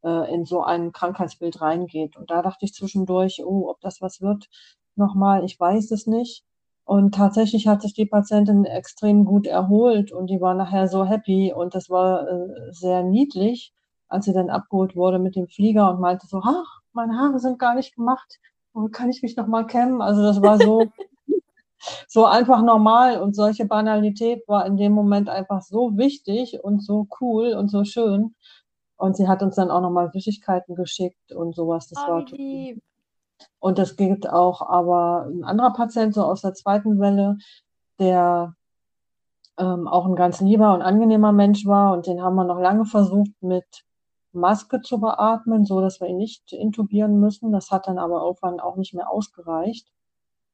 [0.03, 2.15] äh, in so ein Krankheitsbild reingeht.
[2.17, 4.47] Und da dachte ich zwischendurch, oh, ob das was wird,
[4.95, 6.43] nochmal, ich weiß es nicht.
[6.85, 11.51] Und tatsächlich hat sich die Patientin extrem gut erholt und die war nachher so happy
[11.51, 13.73] und das war äh, sehr niedlich,
[14.07, 17.57] als sie dann abgeholt wurde mit dem Flieger und meinte so, ach, meine Haare sind
[17.57, 18.39] gar nicht gemacht
[18.91, 20.01] kann ich mich noch mal kämmen?
[20.01, 20.85] Also das war so,
[22.07, 27.07] so einfach normal und solche Banalität war in dem Moment einfach so wichtig und so
[27.19, 28.35] cool und so schön.
[28.97, 31.87] Und sie hat uns dann auch noch mal Süßigkeiten geschickt und sowas.
[31.89, 32.81] Das oh, war lieb.
[33.59, 37.37] Und das gilt auch aber ein anderer Patient, so aus der zweiten Welle,
[37.99, 38.55] der
[39.57, 41.93] ähm, auch ein ganz lieber und angenehmer Mensch war.
[41.93, 43.65] Und den haben wir noch lange versucht mit
[44.35, 47.51] Maske zu beatmen, so dass wir ihn nicht intubieren müssen.
[47.51, 49.91] Das hat dann aber irgendwann auch nicht mehr ausgereicht.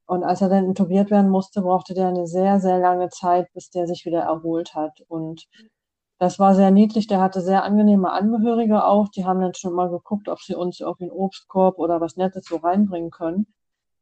[0.06, 3.70] Und als er dann intubiert werden musste, brauchte der eine sehr, sehr lange Zeit, bis
[3.70, 5.02] der sich wieder erholt hat.
[5.08, 5.48] Und
[6.20, 7.08] das war sehr niedlich.
[7.08, 9.08] Der hatte sehr angenehme Angehörige auch.
[9.10, 12.46] Die haben dann schon mal geguckt, ob sie uns irgendwie einen Obstkorb oder was Nettes
[12.46, 13.48] so reinbringen können.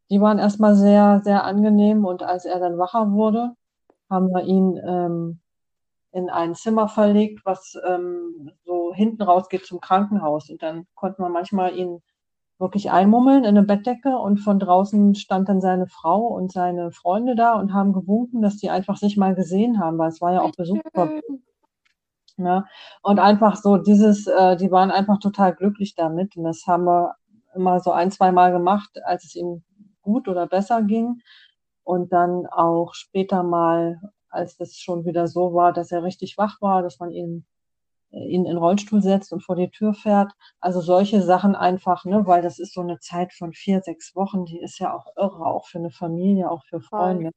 [0.10, 2.06] Die waren erstmal sehr, sehr angenehm.
[2.06, 3.54] Und als er dann wacher wurde,
[4.10, 5.40] haben wir ihn ähm,
[6.12, 10.50] in ein Zimmer verlegt, was ähm, so hinten raus geht zum Krankenhaus.
[10.50, 12.02] Und dann konnte man manchmal ihn
[12.58, 17.36] wirklich einmummeln in eine Bettdecke und von draußen stand dann seine Frau und seine Freunde
[17.36, 20.42] da und haben gewunken, dass die einfach sich mal gesehen haben, weil es war ja
[20.42, 20.82] auch Besuch.
[22.38, 22.66] Ne?
[23.02, 27.16] Und einfach so dieses, äh, die waren einfach total glücklich damit und das haben wir
[27.54, 29.64] immer so ein, zwei Mal gemacht, als es ihm
[30.02, 31.22] gut oder besser ging
[31.84, 36.62] und dann auch später mal als das schon wieder so war, dass er richtig wach
[36.62, 37.46] war, dass man ihn,
[38.12, 40.34] äh, ihn in den Rollstuhl setzt und vor die Tür fährt.
[40.60, 44.46] Also solche Sachen einfach, ne, weil das ist so eine Zeit von vier, sechs Wochen,
[44.46, 47.32] die ist ja auch irre, auch für eine Familie, auch für Freunde.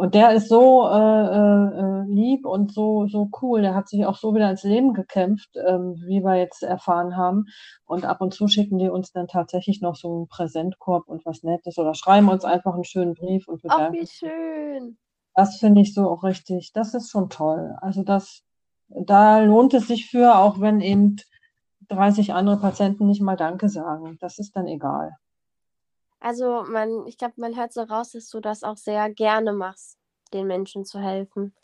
[0.00, 3.60] Und der ist so äh, äh, lieb und so, so cool.
[3.60, 7.44] Der hat sich auch so wieder ins Leben gekämpft, ähm, wie wir jetzt erfahren haben.
[7.84, 11.42] Und ab und zu schicken die uns dann tatsächlich noch so einen Präsentkorb und was
[11.42, 13.98] Nettes oder schreiben uns einfach einen schönen Brief und bedanken.
[13.98, 14.96] Ach, wie schön.
[15.40, 16.74] Das finde ich so auch richtig.
[16.74, 17.74] Das ist schon toll.
[17.80, 18.42] Also das,
[18.88, 21.16] da lohnt es sich für, auch wenn eben
[21.88, 24.18] 30 andere Patienten nicht mal Danke sagen.
[24.20, 25.16] Das ist dann egal.
[26.20, 29.96] Also man, ich glaube, man hört so raus, dass du das auch sehr gerne machst,
[30.34, 31.54] den Menschen zu helfen.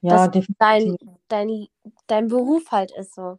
[0.00, 0.56] Ja, dass definitiv.
[0.58, 0.96] Dein,
[1.28, 1.66] dein,
[2.06, 3.38] dein Beruf halt ist so.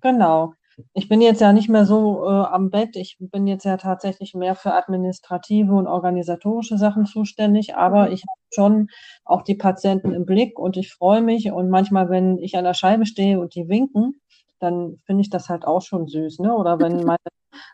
[0.00, 0.54] Genau
[0.92, 2.96] ich bin jetzt ja nicht mehr so äh, am Bett.
[2.96, 8.12] Ich bin jetzt ja tatsächlich mehr für administrative und organisatorische Sachen zuständig, aber mhm.
[8.12, 8.88] ich habe schon
[9.24, 11.50] auch die Patienten im Blick und ich freue mich.
[11.52, 14.20] Und manchmal, wenn ich an der Scheibe stehe und die winken,
[14.58, 16.40] dann finde ich das halt auch schon süß.
[16.40, 16.54] Ne?
[16.54, 17.18] Oder wenn meine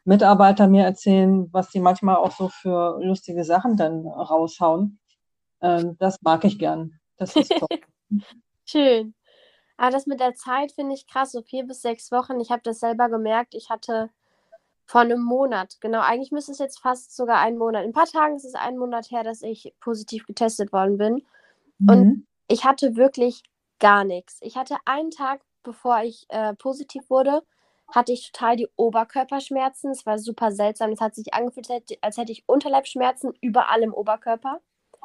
[0.04, 4.98] Mitarbeiter mir erzählen, was sie manchmal auch so für lustige Sachen dann raushauen.
[5.60, 6.92] Ähm, das mag ich gern.
[7.16, 7.80] Das ist toll.
[8.64, 9.15] Schön.
[9.76, 12.40] Aber das mit der Zeit finde ich krass, so vier bis sechs Wochen.
[12.40, 13.54] Ich habe das selber gemerkt.
[13.54, 14.10] Ich hatte
[14.86, 17.82] vor einem Monat, genau, eigentlich müsste es jetzt fast sogar ein Monat.
[17.82, 21.26] In ein paar Tagen ist es ein Monat her, dass ich positiv getestet worden bin.
[21.78, 21.88] Mhm.
[21.88, 23.42] Und ich hatte wirklich
[23.80, 24.38] gar nichts.
[24.42, 27.42] Ich hatte einen Tag, bevor ich äh, positiv wurde,
[27.92, 29.90] hatte ich total die Oberkörperschmerzen.
[29.90, 30.92] Es war super seltsam.
[30.92, 31.68] Es hat sich angefühlt,
[32.00, 34.60] als hätte ich Unterleibschmerzen überall im Oberkörper.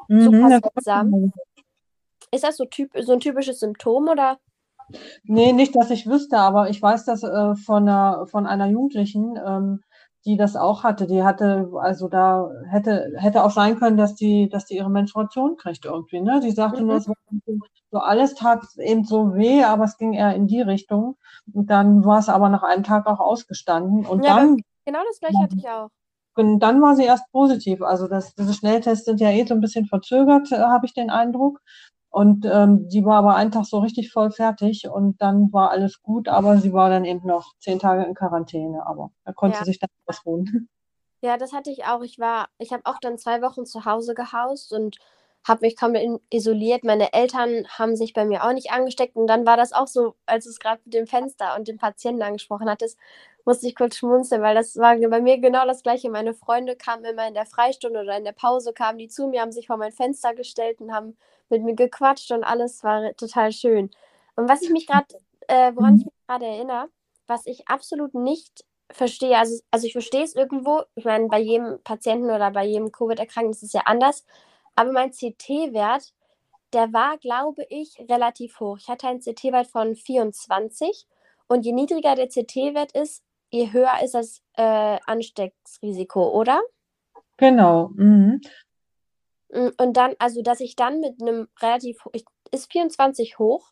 [0.08, 1.34] Mhm, super seltsam.
[2.32, 4.40] Ist das so, typ so ein typisches Symptom oder?
[5.24, 9.38] Nee, nicht, dass ich wüsste, aber ich weiß das äh, von, einer, von einer Jugendlichen,
[9.44, 9.82] ähm,
[10.26, 11.08] die das auch hatte.
[11.08, 15.58] Die hatte, also da hätte, hätte auch sein können, dass die, dass die ihre Menstruation
[15.58, 16.22] kriegt irgendwie.
[16.22, 16.40] Ne?
[16.42, 16.88] Die sagte mhm.
[16.88, 17.14] nur, so,
[17.92, 21.18] so alles tat eben so weh, aber es ging eher in die Richtung.
[21.54, 24.06] Und dann war es aber nach einem Tag auch ausgestanden.
[24.06, 24.62] Und ja, dann.
[24.86, 25.90] Genau das gleiche hatte ich auch.
[26.36, 27.82] Und dann war sie erst positiv.
[27.82, 31.10] Also das, diese Schnelltests sind ja eh so ein bisschen verzögert, äh, habe ich den
[31.10, 31.60] Eindruck.
[32.12, 36.04] Und ähm, die war aber einen Tag so richtig voll fertig und dann war alles
[36.04, 39.64] gut, aber sie war dann eben noch zehn Tage in Quarantäne, aber da konnte ja.
[39.64, 40.70] sie sich dann ausruhen.
[41.24, 42.02] Ja, das hatte ich auch.
[42.02, 44.98] Ich war, ich habe auch dann zwei Wochen zu Hause gehaust und
[45.48, 46.84] habe mich komplett isoliert.
[46.84, 49.16] Meine Eltern haben sich bei mir auch nicht angesteckt.
[49.16, 51.78] Und dann war das auch so, als du es gerade mit dem Fenster und dem
[51.78, 52.98] Patienten angesprochen hattest,
[53.46, 56.10] musste ich kurz schmunzeln, weil das war bei mir genau das Gleiche.
[56.10, 59.42] Meine Freunde kamen immer in der Freistunde oder in der Pause, kamen die zu mir,
[59.42, 61.18] haben sich vor mein Fenster gestellt und haben
[61.52, 63.92] mit mir gequatscht und alles war total schön.
[64.36, 65.08] Und was ich mich gerade,
[65.48, 66.90] äh, woran ich mich gerade erinnere,
[67.28, 71.80] was ich absolut nicht verstehe, also, also ich verstehe es irgendwo, ich meine, bei jedem
[71.84, 74.26] Patienten oder bei jedem Covid-Erkrankten ist es ja anders,
[74.76, 76.14] aber mein CT-Wert,
[76.74, 78.78] der war, glaube ich, relativ hoch.
[78.78, 81.06] Ich hatte einen CT-Wert von 24
[81.48, 86.62] und je niedriger der CT-Wert ist, je höher ist das äh, Ansteckungsrisiko, oder?
[87.38, 87.90] Genau.
[87.96, 88.42] Mhm.
[89.52, 91.98] Mm, und dann, also dass ich dann mit einem relativ,
[92.52, 93.72] ist 24 hoch?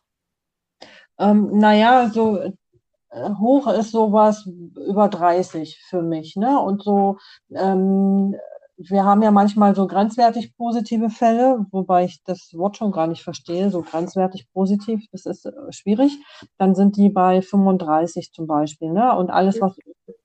[1.18, 2.50] Ähm, naja, so äh,
[3.38, 6.58] hoch ist sowas über 30 für mich, ne?
[6.58, 7.18] Und so
[7.54, 8.36] ähm,
[8.88, 13.22] wir haben ja manchmal so grenzwertig positive Fälle, wobei ich das Wort schon gar nicht
[13.22, 16.18] verstehe, so grenzwertig positiv, das ist äh, schwierig.
[16.56, 18.90] Dann sind die bei 35 zum Beispiel.
[18.90, 19.14] Ne?
[19.16, 19.76] Und alles, was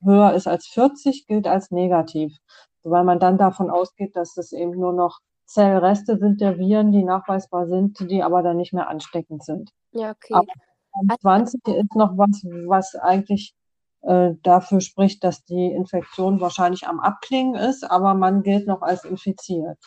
[0.01, 2.37] höher ist als 40, gilt als negativ,
[2.83, 7.03] weil man dann davon ausgeht, dass es eben nur noch Zellreste sind der Viren, die
[7.03, 9.71] nachweisbar sind, die aber dann nicht mehr ansteckend sind.
[9.91, 10.33] Ja, okay.
[10.33, 13.53] Aber 20 ist noch was, was eigentlich
[14.01, 19.03] äh, dafür spricht, dass die Infektion wahrscheinlich am Abklingen ist, aber man gilt noch als
[19.03, 19.79] infiziert.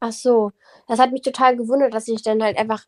[0.00, 0.52] Ach so,
[0.86, 2.84] das hat mich total gewundert, dass ich dann halt einfach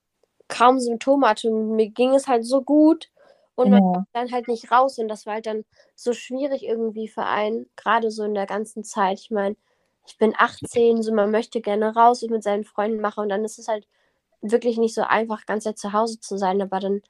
[0.48, 3.11] kaum Symptome hatte mir ging es halt so gut
[3.54, 4.04] und man ja.
[4.12, 8.11] dann halt nicht raus und das war halt dann so schwierig irgendwie für einen, gerade
[8.11, 9.20] so in der ganzen Zeit.
[9.20, 9.56] Ich meine,
[10.06, 13.44] ich bin 18, so man möchte gerne raus und mit seinen Freunden machen und dann
[13.44, 13.86] ist es halt
[14.40, 17.02] wirklich nicht so einfach, ganz zu Hause zu sein, aber dann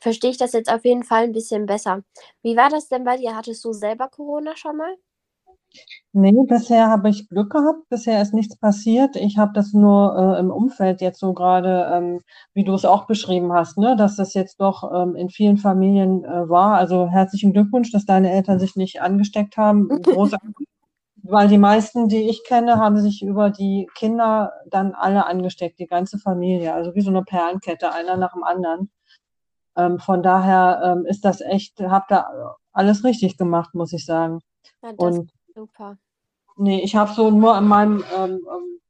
[0.00, 2.02] verstehe ich das jetzt auf jeden Fall ein bisschen besser.
[2.42, 3.34] Wie war das denn bei dir?
[3.34, 4.94] Hattest du selber Corona schon mal?
[6.12, 7.88] Nee, bisher habe ich Glück gehabt.
[7.90, 9.16] Bisher ist nichts passiert.
[9.16, 12.20] Ich habe das nur äh, im Umfeld jetzt so gerade, ähm,
[12.54, 16.24] wie du es auch beschrieben hast, ne, dass das jetzt doch ähm, in vielen Familien
[16.24, 16.76] äh, war.
[16.76, 19.88] Also herzlichen Glückwunsch, dass deine Eltern sich nicht angesteckt haben.
[20.02, 20.66] Großartig.
[21.28, 25.86] Weil die meisten, die ich kenne, haben sich über die Kinder dann alle angesteckt, die
[25.86, 26.72] ganze Familie.
[26.74, 28.90] Also wie so eine Perlenkette, einer nach dem anderen.
[29.76, 32.26] Ähm, von daher ähm, ist das echt, habt ihr
[32.72, 34.40] alles richtig gemacht, muss ich sagen.
[34.82, 35.98] Ja, das Und, ist super.
[36.56, 38.80] Nee, ich habe so nur in meinem ähm, ähm,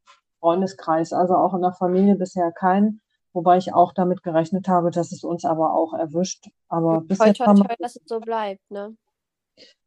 [0.41, 3.01] Freundeskreis, also auch in der Familie bisher keinen,
[3.33, 6.49] wobei ich auch damit gerechnet habe, dass es uns aber auch erwischt.
[6.69, 8.97] Aber bis jetzt haben wir, dass es so bleibt, ne?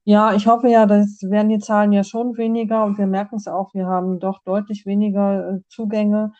[0.09, 3.47] Ja, ich hoffe ja, das werden die Zahlen ja schon weniger und wir merken es
[3.47, 6.33] auch, wir haben doch deutlich weniger äh, Zugänge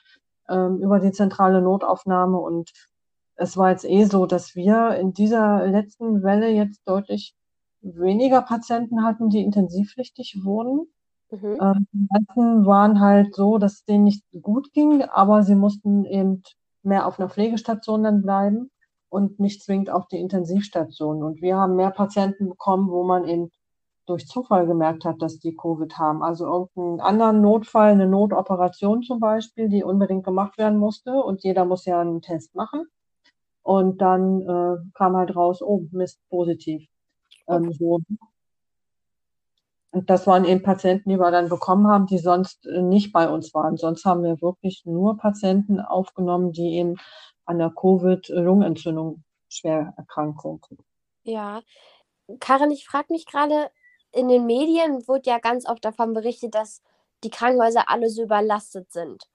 [0.49, 2.71] ähm, über die zentrale Notaufnahme und
[3.35, 7.35] es war jetzt eh so, dass wir in dieser letzten Welle jetzt deutlich
[7.81, 10.87] weniger Patienten hatten, die intensivpflichtig wurden.
[11.29, 11.57] Mhm.
[11.61, 16.05] Ähm, die meisten waren halt so, dass es denen nicht gut ging, aber sie mussten
[16.05, 16.41] eben
[16.81, 18.71] mehr auf einer Pflegestation dann bleiben
[19.09, 21.21] und nicht zwingend auf die Intensivstation.
[21.21, 23.51] Und wir haben mehr Patienten bekommen, wo man eben
[24.09, 26.23] durch Zufall gemerkt hat, dass die Covid haben.
[26.23, 31.65] Also irgendeinen anderen Notfall, eine Notoperation zum Beispiel, die unbedingt gemacht werden musste und jeder
[31.65, 32.85] muss ja einen Test machen.
[33.61, 36.87] Und dann äh, kam halt raus, oh, Mist, positiv.
[37.47, 37.99] Ähm, so.
[39.91, 43.29] Und das waren eben Patienten, die wir dann bekommen haben, die sonst äh, nicht bei
[43.29, 43.77] uns waren.
[43.77, 46.95] Sonst haben wir wirklich nur Patienten aufgenommen, die eben
[47.45, 50.65] an der Covid-Lungenentzündung schwer Erkrankung.
[51.23, 51.61] Ja,
[52.39, 53.69] Karin, ich frage mich gerade,
[54.11, 56.81] in den Medien wurde ja ganz oft davon berichtet, dass
[57.23, 59.29] die Krankenhäuser alle so überlastet sind.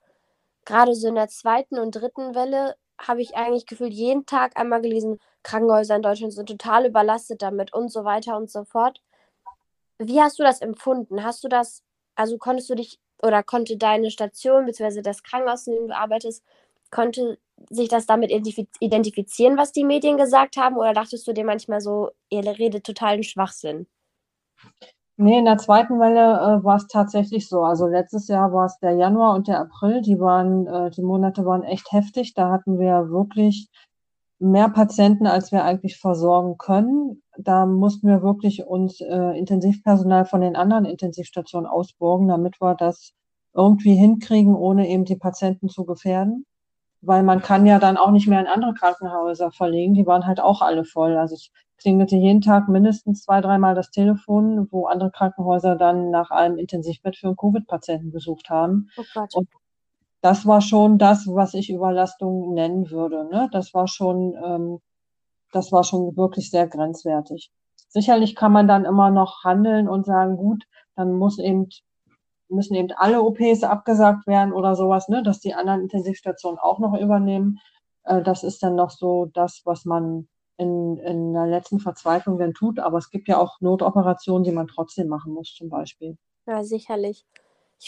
[0.65, 4.81] Gerade so in der zweiten und dritten Welle habe ich eigentlich gefühlt jeden Tag einmal
[4.81, 9.01] gelesen, Krankenhäuser in Deutschland sind total überlastet damit und so weiter und so fort.
[9.99, 11.23] Wie hast du das empfunden?
[11.23, 11.83] Hast du das,
[12.15, 15.01] also konntest du dich oder konnte deine Station bzw.
[15.01, 16.43] das Krankenhaus, in dem du arbeitest,
[16.91, 17.37] konnte
[17.69, 20.77] sich das damit identifizieren, was die Medien gesagt haben?
[20.77, 23.87] Oder dachtest du dir manchmal so, ihr redet totalen Schwachsinn?
[25.17, 27.63] Nee, in der zweiten Welle äh, war es tatsächlich so.
[27.63, 31.45] Also letztes Jahr war es der Januar und der April, die waren, äh, die Monate
[31.45, 32.33] waren echt heftig.
[32.33, 33.69] Da hatten wir wirklich
[34.39, 37.21] mehr Patienten, als wir eigentlich versorgen können.
[37.37, 43.13] Da mussten wir wirklich uns äh, Intensivpersonal von den anderen Intensivstationen ausborgen, damit wir das
[43.53, 46.45] irgendwie hinkriegen, ohne eben die Patienten zu gefährden.
[47.01, 49.93] Weil man kann ja dann auch nicht mehr in andere Krankenhäuser verlegen.
[49.93, 51.15] Die waren halt auch alle voll.
[51.15, 56.31] Also ich klingelte jeden Tag mindestens zwei, dreimal das Telefon, wo andere Krankenhäuser dann nach
[56.31, 58.89] einem Intensivbett für einen Covid-Patienten gesucht haben.
[58.97, 59.49] Oh Und
[60.21, 63.25] das war schon das, was ich Überlastung nennen würde.
[63.25, 63.49] Ne?
[63.51, 64.79] Das war schon, ähm,
[65.51, 67.51] das war schon wirklich sehr grenzwertig.
[67.89, 70.63] Sicherlich kann man dann immer noch handeln und sagen, gut,
[70.95, 71.69] dann muss eben
[72.49, 76.99] müssen eben alle OPs abgesagt werden oder sowas, ne, dass die anderen Intensivstationen auch noch
[76.99, 77.59] übernehmen.
[78.03, 82.53] Äh, das ist dann noch so das, was man in, in der letzten Verzweiflung dann
[82.53, 82.79] tut.
[82.79, 86.17] Aber es gibt ja auch Notoperationen, die man trotzdem machen muss, zum Beispiel.
[86.47, 87.25] Ja, sicherlich.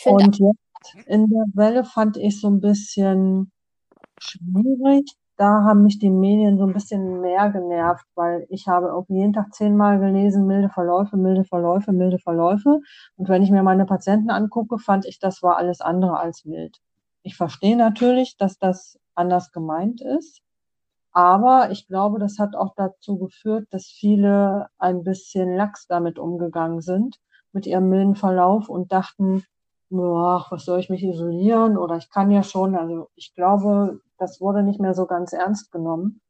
[0.05, 3.51] Und jetzt in der Welle fand ich so ein bisschen
[4.19, 5.11] schwierig.
[5.37, 9.33] Da haben mich die Medien so ein bisschen mehr genervt, weil ich habe auch jeden
[9.33, 12.79] Tag zehnmal gelesen, milde Verläufe, milde Verläufe, milde Verläufe.
[13.17, 16.79] Und wenn ich mir meine Patienten angucke, fand ich, das war alles andere als mild.
[17.21, 20.41] Ich verstehe natürlich, dass das anders gemeint ist.
[21.17, 26.79] Aber ich glaube, das hat auch dazu geführt, dass viele ein bisschen lax damit umgegangen
[26.79, 27.19] sind,
[27.53, 29.43] mit ihrem milden Verlauf und dachten,
[29.91, 32.75] ach, was soll ich mich isolieren oder ich kann ja schon.
[32.75, 36.21] Also ich glaube, das wurde nicht mehr so ganz ernst genommen.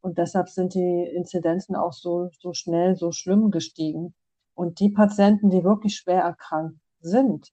[0.00, 4.12] Und deshalb sind die Inzidenzen auch so, so schnell, so schlimm gestiegen.
[4.54, 7.52] Und die Patienten, die wirklich schwer erkrankt sind,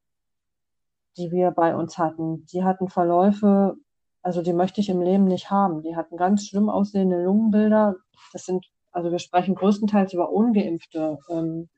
[1.17, 3.75] die wir bei uns hatten, die hatten Verläufe,
[4.21, 5.81] also die möchte ich im Leben nicht haben.
[5.81, 7.95] Die hatten ganz schlimm aussehende Lungenbilder.
[8.33, 11.69] Das sind, also wir sprechen größtenteils über ungeimpfte ähm,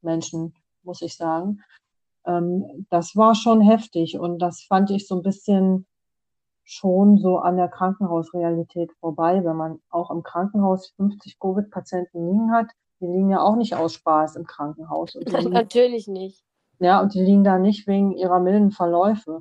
[0.00, 1.60] Menschen, muss ich sagen.
[2.24, 5.86] Ähm, das war schon heftig und das fand ich so ein bisschen
[6.64, 12.66] schon so an der Krankenhausrealität vorbei, wenn man auch im Krankenhaus 50 Covid-Patienten liegen hat.
[13.00, 15.14] Die liegen ja auch nicht aus Spaß im Krankenhaus.
[15.48, 16.44] Natürlich nicht.
[16.78, 19.40] Ja, und die liegen da nicht wegen ihrer milden Verläufe.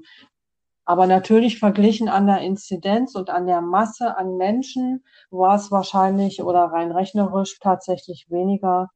[0.87, 6.41] Aber natürlich verglichen an der Inzidenz und an der Masse an Menschen war es wahrscheinlich
[6.41, 8.87] oder rein rechnerisch tatsächlich weniger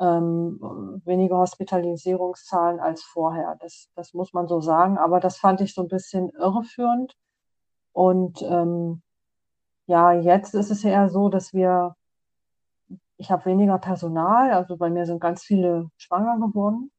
[0.00, 0.58] ähm,
[1.04, 3.56] weniger Hospitalisierungszahlen als vorher.
[3.60, 4.98] Das, das muss man so sagen.
[4.98, 7.16] Aber das fand ich so ein bisschen irreführend.
[7.92, 9.02] Und ähm,
[9.86, 11.94] ja, jetzt ist es eher so, dass wir,
[13.16, 16.90] ich habe weniger Personal, also bei mir sind ganz viele schwanger geworden.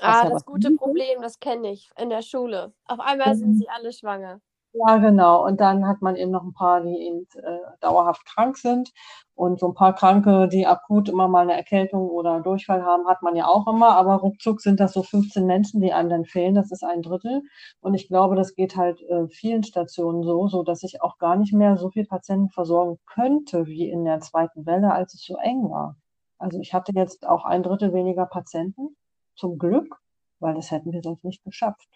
[0.00, 2.72] Ah, das gute Problem, das kenne ich in der Schule.
[2.86, 4.40] Auf einmal sind sie alle schwanger.
[4.72, 5.44] Ja, genau.
[5.44, 8.92] Und dann hat man eben noch ein paar, die eben äh, dauerhaft krank sind.
[9.34, 13.20] Und so ein paar Kranke, die akut immer mal eine Erkältung oder Durchfall haben, hat
[13.22, 13.96] man ja auch immer.
[13.96, 16.54] Aber ruckzuck sind das so 15 Menschen, die einem dann fehlen.
[16.54, 17.42] Das ist ein Drittel.
[17.80, 21.34] Und ich glaube, das geht halt äh, vielen Stationen so, so dass ich auch gar
[21.36, 25.36] nicht mehr so viel Patienten versorgen könnte wie in der zweiten Welle, als es so
[25.36, 25.96] eng war.
[26.38, 28.96] Also ich hatte jetzt auch ein Drittel weniger Patienten.
[29.40, 29.96] Zum Glück,
[30.38, 31.88] weil das hätten wir sonst nicht geschafft.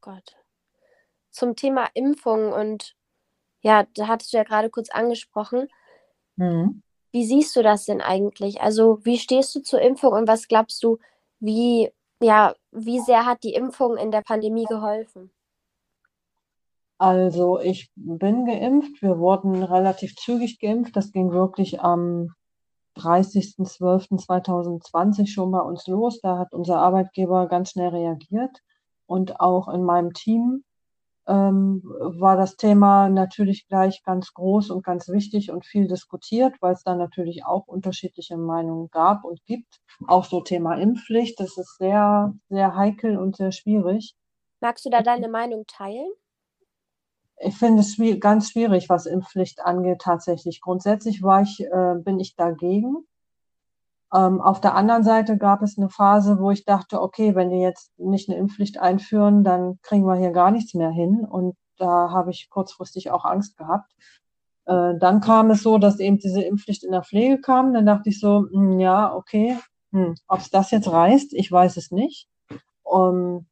[0.00, 0.40] Gott
[1.30, 2.96] zum Thema Impfung und
[3.62, 5.68] ja, da hattest du ja gerade kurz angesprochen.
[6.36, 6.82] Mhm.
[7.12, 8.60] Wie siehst du das denn eigentlich?
[8.60, 10.98] Also, wie stehst du zur Impfung und was glaubst du,
[11.40, 11.90] wie,
[12.20, 15.30] ja, wie sehr hat die Impfung in der Pandemie geholfen?
[16.98, 19.02] Also, ich bin geimpft.
[19.02, 20.94] Wir wurden relativ zügig geimpft.
[20.96, 22.34] Das ging wirklich am
[22.96, 26.20] 30.12.2020 schon bei uns los.
[26.20, 28.58] Da hat unser Arbeitgeber ganz schnell reagiert.
[29.06, 30.64] Und auch in meinem Team
[31.26, 36.74] ähm, war das Thema natürlich gleich ganz groß und ganz wichtig und viel diskutiert, weil
[36.74, 39.80] es da natürlich auch unterschiedliche Meinungen gab und gibt.
[40.06, 44.16] Auch so Thema Impfpflicht, das ist sehr, sehr heikel und sehr schwierig.
[44.60, 46.10] Magst du da deine Meinung teilen?
[47.42, 50.60] Ich finde es ganz schwierig, was Impfpflicht angeht, tatsächlich.
[50.60, 53.06] Grundsätzlich war ich, äh, bin ich dagegen.
[54.12, 57.60] Ähm, auf der anderen Seite gab es eine Phase, wo ich dachte, okay, wenn die
[57.60, 61.24] jetzt nicht eine Impfpflicht einführen, dann kriegen wir hier gar nichts mehr hin.
[61.24, 63.90] Und da habe ich kurzfristig auch Angst gehabt.
[64.66, 67.72] Äh, dann kam es so, dass eben diese Impfpflicht in der Pflege kam.
[67.72, 69.56] Dann dachte ich so, mh, hm, ja, okay,
[69.92, 72.28] hm, ob es das jetzt reißt, ich weiß es nicht.
[72.82, 73.46] Um,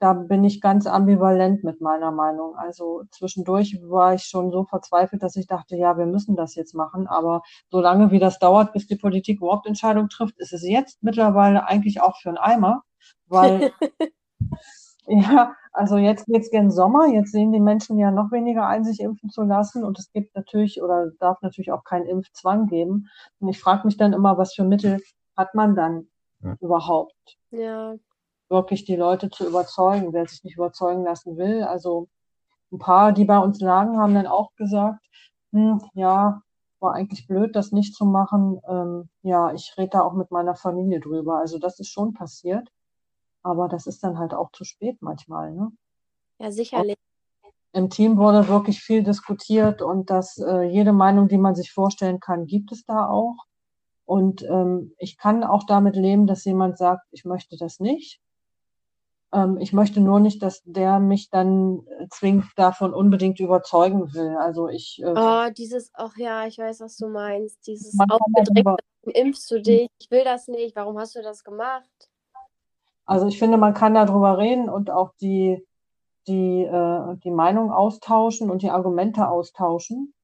[0.00, 2.56] da bin ich ganz ambivalent mit meiner Meinung.
[2.56, 6.74] Also zwischendurch war ich schon so verzweifelt, dass ich dachte, ja, wir müssen das jetzt
[6.74, 7.06] machen.
[7.06, 11.68] Aber solange wie das dauert, bis die Politik überhaupt Entscheidung trifft, ist es jetzt mittlerweile
[11.68, 12.82] eigentlich auch für einen Eimer,
[13.26, 13.72] weil
[15.06, 17.06] ja, also jetzt geht's gen Sommer.
[17.08, 19.84] Jetzt sehen die Menschen ja noch weniger ein, sich impfen zu lassen.
[19.84, 23.08] Und es gibt natürlich oder darf natürlich auch keinen Impfzwang geben.
[23.38, 25.02] Und ich frage mich dann immer, was für Mittel
[25.36, 26.06] hat man dann
[26.42, 26.56] ja.
[26.60, 27.36] überhaupt?
[27.50, 27.96] Ja,
[28.50, 31.62] wirklich die Leute zu überzeugen, wer sich nicht überzeugen lassen will.
[31.62, 32.08] Also
[32.72, 35.04] ein paar, die bei uns lagen, haben dann auch gesagt,
[35.52, 36.42] hm, ja,
[36.80, 38.60] war eigentlich blöd, das nicht zu machen.
[38.68, 41.38] Ähm, ja, ich rede da auch mit meiner Familie drüber.
[41.38, 42.68] Also das ist schon passiert.
[43.42, 45.52] Aber das ist dann halt auch zu spät manchmal.
[45.52, 45.72] Ne?
[46.38, 46.96] Ja, sicherlich.
[47.72, 52.18] Im Team wurde wirklich viel diskutiert und dass äh, jede Meinung, die man sich vorstellen
[52.18, 53.36] kann, gibt es da auch.
[54.04, 58.20] Und ähm, ich kann auch damit leben, dass jemand sagt, ich möchte das nicht.
[59.32, 64.36] Ähm, ich möchte nur nicht, dass der mich dann äh, zwingend davon unbedingt überzeugen will.
[64.36, 65.00] Also ich.
[65.02, 67.66] Äh, oh, dieses, ach ja, ich weiß, was du meinst.
[67.66, 71.88] Dieses aufgedrückte, impfst du dich, ich will das nicht, warum hast du das gemacht?
[73.06, 75.66] Also ich finde, man kann darüber reden und auch die,
[76.28, 80.14] die, äh, die Meinung austauschen und die Argumente austauschen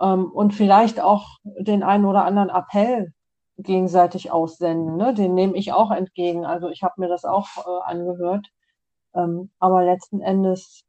[0.00, 3.13] ähm, und vielleicht auch den einen oder anderen Appell
[3.58, 4.96] gegenseitig aussenden.
[4.96, 5.14] Ne?
[5.14, 6.44] Den nehme ich auch entgegen.
[6.44, 8.48] Also ich habe mir das auch äh, angehört.
[9.14, 10.84] Ähm, aber letzten Endes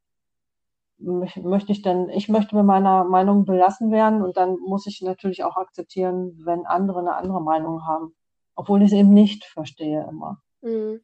[0.98, 5.44] möchte ich dann, ich möchte mit meiner Meinung belassen werden und dann muss ich natürlich
[5.44, 8.16] auch akzeptieren, wenn andere eine andere Meinung haben.
[8.56, 10.42] Obwohl ich es eben nicht verstehe immer.
[10.62, 11.02] Mhm.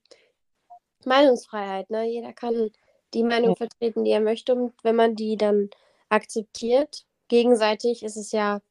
[1.05, 2.05] Meinungsfreiheit, ne?
[2.09, 2.71] Jeder kann
[3.13, 3.55] die Meinung ja.
[3.55, 4.55] vertreten, die er möchte.
[4.55, 5.69] Und wenn man die dann
[6.09, 8.61] akzeptiert, gegenseitig ist es ja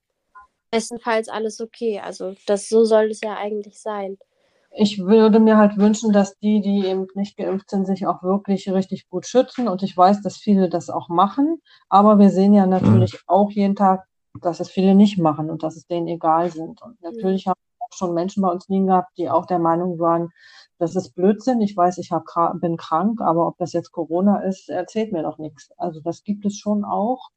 [0.71, 2.01] bestenfalls alles okay.
[2.01, 4.18] Also das so soll es ja eigentlich sein.
[4.73, 8.71] Ich würde mir halt wünschen, dass die, die eben nicht geimpft sind, sich auch wirklich
[8.71, 9.66] richtig gut schützen.
[9.66, 11.61] Und ich weiß, dass viele das auch machen.
[11.89, 14.05] Aber wir sehen ja natürlich auch jeden Tag,
[14.41, 16.81] dass es viele nicht machen und dass es denen egal sind.
[16.83, 17.51] Und natürlich mhm.
[17.51, 20.31] haben auch schon Menschen bei uns liegen gehabt, die auch der Meinung waren,
[20.79, 21.61] das ist Blödsinn.
[21.61, 22.25] Ich weiß, ich hab,
[22.61, 25.71] bin krank, aber ob das jetzt Corona ist, erzählt mir doch nichts.
[25.77, 27.29] Also das gibt es schon auch.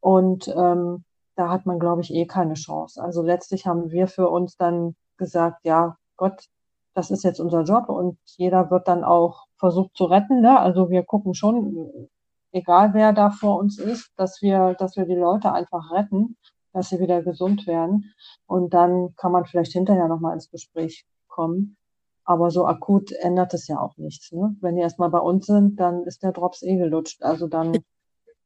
[0.00, 1.04] Und ähm,
[1.36, 3.02] da hat man, glaube ich, eh keine Chance.
[3.02, 6.46] Also letztlich haben wir für uns dann gesagt, ja, Gott,
[6.94, 10.40] das ist jetzt unser Job und jeder wird dann auch versucht zu retten.
[10.40, 10.58] Ne?
[10.58, 12.08] Also wir gucken schon,
[12.52, 16.36] egal wer da vor uns ist, dass wir, dass wir die Leute einfach retten,
[16.72, 18.12] dass sie wieder gesund werden.
[18.46, 21.76] Und dann kann man vielleicht hinterher nochmal ins Gespräch kommen.
[22.24, 24.30] Aber so akut ändert es ja auch nichts.
[24.32, 24.54] Ne?
[24.60, 27.22] Wenn die erstmal bei uns sind, dann ist der Drops eh gelutscht.
[27.22, 27.78] Also dann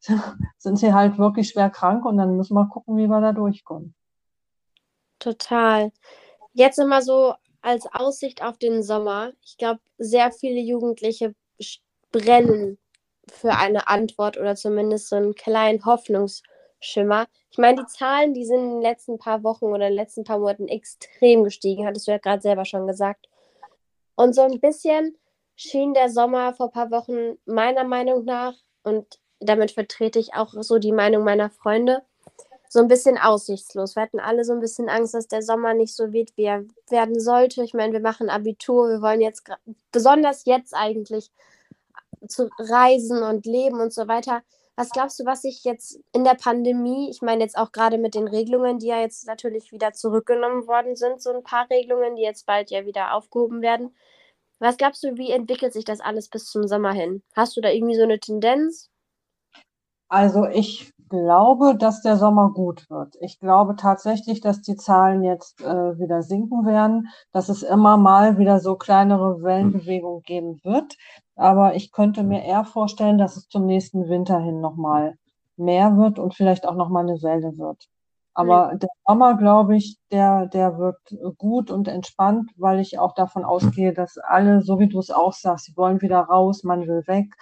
[0.58, 3.94] sind sie halt wirklich schwer krank und dann müssen wir gucken, wie wir da durchkommen.
[5.18, 5.92] Total.
[6.52, 9.32] Jetzt immer so als Aussicht auf den Sommer.
[9.42, 11.34] Ich glaube, sehr viele Jugendliche
[12.12, 12.78] brennen
[13.28, 17.26] für eine Antwort oder zumindest so einen kleinen Hoffnungsschimmer.
[17.50, 20.24] Ich meine, die Zahlen, die sind in den letzten paar Wochen oder in den letzten
[20.24, 23.28] paar Monaten extrem gestiegen, hattest du ja gerade selber schon gesagt.
[24.14, 25.16] Und so ein bisschen
[25.56, 28.54] schien der Sommer vor ein paar Wochen meiner Meinung nach,
[28.86, 32.02] und damit vertrete ich auch so die Meinung meiner Freunde,
[32.68, 33.96] so ein bisschen aussichtslos.
[33.96, 36.64] Wir hatten alle so ein bisschen Angst, dass der Sommer nicht so wird, wie er
[36.88, 37.62] werden sollte.
[37.62, 39.48] Ich meine, wir machen Abitur, wir wollen jetzt,
[39.92, 41.30] besonders jetzt eigentlich,
[42.28, 44.42] zu reisen und leben und so weiter.
[44.74, 48.14] Was glaubst du, was sich jetzt in der Pandemie, ich meine jetzt auch gerade mit
[48.14, 52.22] den Regelungen, die ja jetzt natürlich wieder zurückgenommen worden sind, so ein paar Regelungen, die
[52.22, 53.94] jetzt bald ja wieder aufgehoben werden.
[54.58, 57.22] Was glaubst du, wie entwickelt sich das alles bis zum Sommer hin?
[57.34, 58.90] Hast du da irgendwie so eine Tendenz?
[60.08, 63.14] Also ich glaube, dass der Sommer gut wird.
[63.20, 68.38] Ich glaube tatsächlich, dass die Zahlen jetzt äh, wieder sinken werden, dass es immer mal
[68.38, 70.96] wieder so kleinere Wellenbewegungen geben wird.
[71.36, 75.16] Aber ich könnte mir eher vorstellen, dass es zum nächsten Winter hin nochmal
[75.56, 77.86] mehr wird und vielleicht auch nochmal eine Welle wird.
[78.34, 78.80] Aber mhm.
[78.80, 80.98] der Sommer, glaube ich, der, der wird
[81.38, 85.32] gut und entspannt, weil ich auch davon ausgehe, dass alle, so wie du es auch
[85.32, 87.34] sagst, sie wollen wieder raus, man will weg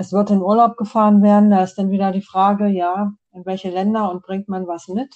[0.00, 1.50] es wird in Urlaub gefahren werden.
[1.50, 5.14] Da ist dann wieder die Frage, ja, in welche Länder und bringt man was mit?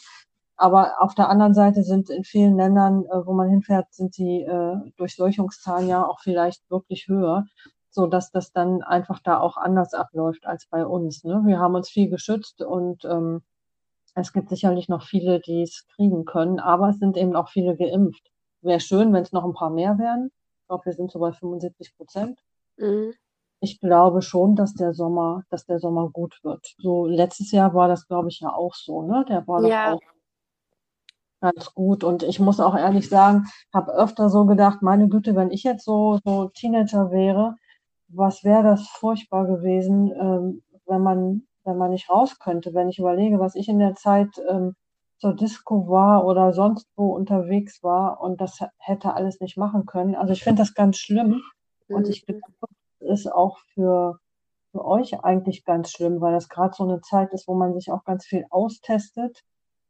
[0.56, 4.42] Aber auf der anderen Seite sind in vielen Ländern, äh, wo man hinfährt, sind die
[4.42, 7.46] äh, Durchseuchungszahlen ja auch vielleicht wirklich höher,
[7.90, 11.24] so dass das dann einfach da auch anders abläuft als bei uns.
[11.24, 11.42] Ne?
[11.46, 13.42] Wir haben uns viel geschützt und ähm,
[14.14, 17.74] es gibt sicherlich noch viele, die es kriegen können, aber es sind eben auch viele
[17.74, 18.30] geimpft.
[18.60, 20.30] Wäre schön, wenn es noch ein paar mehr wären.
[20.60, 22.38] Ich glaube, wir sind so bei 75 Prozent.
[22.76, 23.14] Mhm
[23.64, 26.74] ich glaube schon, dass der Sommer, dass der Sommer gut wird.
[26.78, 29.24] So letztes Jahr war das, glaube ich, ja auch so, ne?
[29.28, 29.92] Der war ja.
[29.92, 30.02] doch auch
[31.40, 32.04] ganz gut.
[32.04, 35.84] Und ich muss auch ehrlich sagen, habe öfter so gedacht, meine Güte, wenn ich jetzt
[35.84, 37.56] so, so Teenager wäre,
[38.08, 42.74] was wäre das furchtbar gewesen, ähm, wenn man, wenn man nicht raus könnte.
[42.74, 44.74] Wenn ich überlege, was ich in der Zeit ähm,
[45.18, 50.14] zur Disco war oder sonst wo unterwegs war und das hätte alles nicht machen können.
[50.14, 51.42] Also ich finde das ganz schlimm.
[51.88, 52.40] Und ich mhm.
[53.04, 54.18] Ist auch für,
[54.72, 57.90] für euch eigentlich ganz schlimm, weil das gerade so eine Zeit ist, wo man sich
[57.90, 59.44] auch ganz viel austestet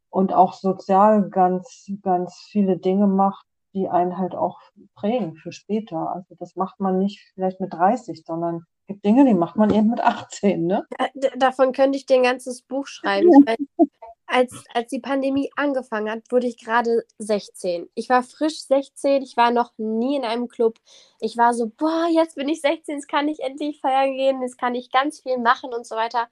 [0.09, 4.59] und auch sozial ganz, ganz viele Dinge macht, die einen halt auch
[4.95, 6.13] prägen für später.
[6.13, 9.73] Also das macht man nicht vielleicht mit 30, sondern es gibt Dinge, die macht man
[9.73, 10.85] eben mit 18, ne?
[10.99, 11.07] Ja,
[11.37, 13.29] davon könnte ich dir ein ganzes Buch schreiben.
[13.39, 13.89] Ich meine,
[14.27, 17.89] als, als die Pandemie angefangen hat, wurde ich gerade 16.
[17.93, 20.79] Ich war frisch 16, ich war noch nie in einem Club.
[21.19, 24.57] Ich war so, boah, jetzt bin ich 16, jetzt kann ich endlich feiern gehen, jetzt
[24.57, 26.27] kann ich ganz viel machen und so weiter.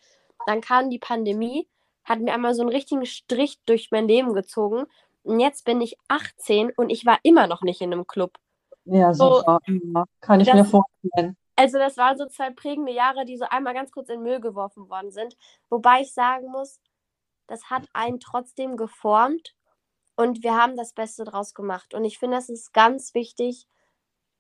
[0.45, 1.67] Dann kam die Pandemie,
[2.03, 4.85] hat mir einmal so einen richtigen Strich durch mein Leben gezogen.
[5.23, 8.37] Und jetzt bin ich 18 und ich war immer noch nicht in einem Club.
[8.85, 9.59] Ja, super.
[9.65, 11.37] So, kann ich das, mir vorstellen.
[11.55, 14.41] Also das waren so zwei prägende Jahre, die so einmal ganz kurz in den Müll
[14.41, 15.37] geworfen worden sind.
[15.69, 16.79] Wobei ich sagen muss,
[17.47, 19.55] das hat einen trotzdem geformt
[20.15, 21.93] und wir haben das Beste draus gemacht.
[21.93, 23.67] Und ich finde, das ist ganz wichtig,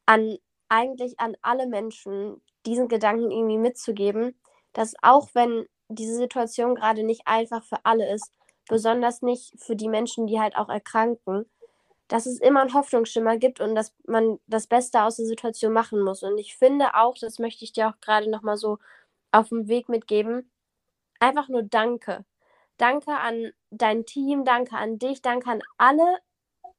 [0.05, 0.37] an
[0.69, 4.39] eigentlich an alle Menschen, diesen Gedanken irgendwie mitzugeben,
[4.73, 8.31] dass auch wenn diese Situation gerade nicht einfach für alle ist,
[8.67, 11.45] besonders nicht für die Menschen, die halt auch erkranken,
[12.07, 16.01] dass es immer einen Hoffnungsschimmer gibt und dass man das Beste aus der Situation machen
[16.01, 16.23] muss.
[16.23, 18.77] Und ich finde auch, das möchte ich dir auch gerade nochmal so
[19.31, 20.51] auf dem Weg mitgeben,
[21.19, 22.25] einfach nur Danke.
[22.77, 26.17] Danke an dein Team, danke an dich, danke an alle,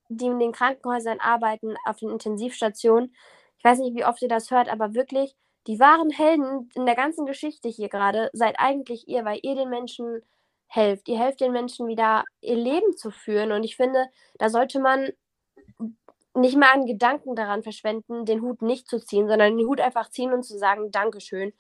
[0.09, 3.15] die in den Krankenhäusern arbeiten, auf den Intensivstationen.
[3.59, 5.37] Ich weiß nicht, wie oft ihr das hört, aber wirklich,
[5.67, 9.71] die wahren Helden in der ganzen Geschichte hier gerade seid eigentlich ihr, weil ihr den
[9.71, 10.23] Menschen
[10.67, 11.09] helft.
[11.09, 13.53] Ihr helft den Menschen wieder ihr Leben zu führen.
[13.53, 14.07] Und ich finde,
[14.39, 15.11] da sollte man
[16.35, 20.11] nicht mal einen Gedanken daran verschwenden, den Hut nicht zu ziehen, sondern den Hut einfach
[20.11, 21.53] ziehen und zu sagen, Dankeschön.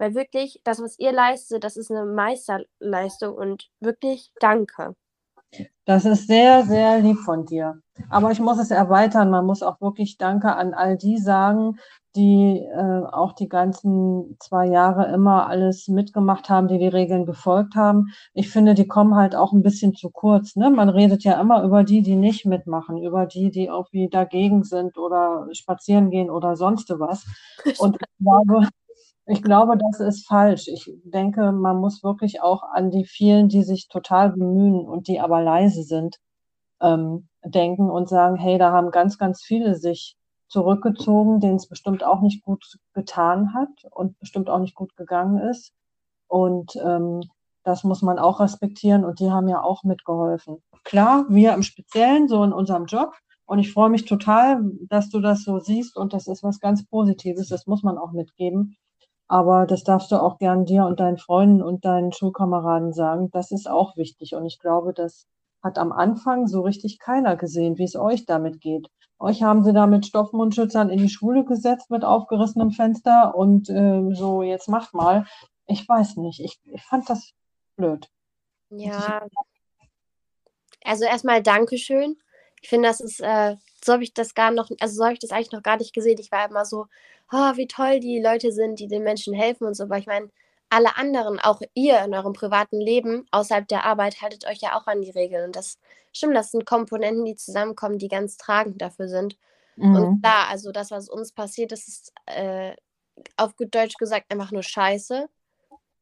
[0.00, 4.96] Weil wirklich, das, was ihr leistet, das ist eine Meisterleistung und wirklich danke.
[5.84, 7.82] Das ist sehr, sehr lieb von dir.
[8.08, 9.28] Aber ich muss es erweitern.
[9.28, 11.78] Man muss auch wirklich Danke an all die sagen,
[12.16, 17.74] die äh, auch die ganzen zwei Jahre immer alles mitgemacht haben, die die Regeln befolgt
[17.74, 18.06] haben.
[18.32, 20.56] Ich finde, die kommen halt auch ein bisschen zu kurz.
[20.56, 20.70] Ne?
[20.70, 24.96] Man redet ja immer über die, die nicht mitmachen, über die, die irgendwie dagegen sind
[24.96, 27.26] oder spazieren gehen oder sonst was.
[27.78, 28.68] Und ich glaube,
[29.30, 30.66] ich glaube, das ist falsch.
[30.68, 35.20] Ich denke, man muss wirklich auch an die vielen, die sich total bemühen und die
[35.20, 36.16] aber leise sind,
[36.80, 40.16] ähm, denken und sagen, hey, da haben ganz, ganz viele sich
[40.48, 45.38] zurückgezogen, denen es bestimmt auch nicht gut getan hat und bestimmt auch nicht gut gegangen
[45.38, 45.72] ist.
[46.26, 47.22] Und ähm,
[47.62, 50.62] das muss man auch respektieren und die haben ja auch mitgeholfen.
[50.82, 53.12] Klar, wir im Speziellen, so in unserem Job.
[53.44, 56.86] Und ich freue mich total, dass du das so siehst und das ist was ganz
[56.86, 58.76] Positives, das muss man auch mitgeben.
[59.30, 63.30] Aber das darfst du auch gern dir und deinen Freunden und deinen Schulkameraden sagen.
[63.30, 64.34] Das ist auch wichtig.
[64.34, 65.28] Und ich glaube, das
[65.62, 68.88] hat am Anfang so richtig keiner gesehen, wie es euch damit geht.
[69.20, 74.02] Euch haben sie da mit Stoffmundschützern in die Schule gesetzt mit aufgerissenem Fenster und äh,
[74.14, 75.24] so, jetzt macht mal.
[75.66, 76.40] Ich weiß nicht.
[76.40, 77.30] Ich, ich fand das
[77.76, 78.10] blöd.
[78.70, 79.28] Ja.
[80.82, 82.16] Also erstmal Dankeschön.
[82.62, 83.54] Ich finde, das ist, äh,
[83.84, 85.94] so habe ich das gar noch, also so habe ich das eigentlich noch gar nicht
[85.94, 86.18] gesehen.
[86.18, 86.86] Ich war immer so,
[87.32, 89.84] oh, wie toll die Leute sind, die den Menschen helfen und so.
[89.84, 90.30] Aber ich meine,
[90.68, 94.86] alle anderen, auch ihr in eurem privaten Leben, außerhalb der Arbeit, haltet euch ja auch
[94.86, 95.46] an die Regeln.
[95.46, 95.78] Und das
[96.12, 99.36] stimmt, das sind Komponenten, die zusammenkommen, die ganz tragend dafür sind.
[99.76, 99.96] Mhm.
[99.96, 102.74] Und klar, also das, was uns passiert, das ist äh,
[103.36, 105.28] auf gut Deutsch gesagt einfach nur Scheiße.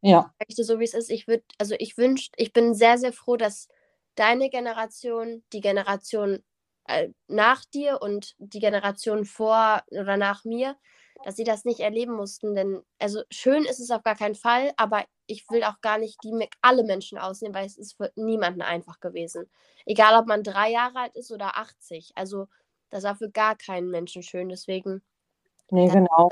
[0.00, 0.32] Ja.
[0.48, 1.10] So wie es ist.
[1.10, 3.68] Ich würde, also ich wünsche, ich bin sehr, sehr froh, dass
[4.14, 6.42] deine Generation, die Generation
[6.88, 10.76] äh, nach dir und die Generation vor oder nach mir,
[11.24, 12.54] dass sie das nicht erleben mussten.
[12.54, 16.18] Denn, also schön ist es auf gar keinen Fall, aber ich will auch gar nicht
[16.24, 16.32] die
[16.62, 19.48] alle Menschen ausnehmen, weil es ist für niemanden einfach gewesen.
[19.84, 22.12] Egal, ob man drei Jahre alt ist oder 80.
[22.14, 22.48] Also,
[22.90, 24.48] das war für gar keinen Menschen schön.
[24.48, 25.02] Deswegen.
[25.70, 26.30] Nee, genau.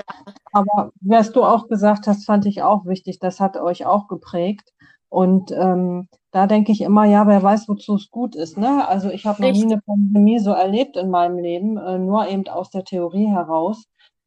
[0.51, 3.19] Aber was du auch gesagt hast, fand ich auch wichtig.
[3.19, 4.73] Das hat euch auch geprägt.
[5.09, 8.57] Und ähm, da denke ich immer, ja, wer weiß, wozu es gut ist.
[8.57, 8.87] Ne?
[8.87, 12.47] Also ich habe noch nie eine Pandemie so erlebt in meinem Leben, äh, nur eben
[12.47, 13.85] aus der Theorie heraus.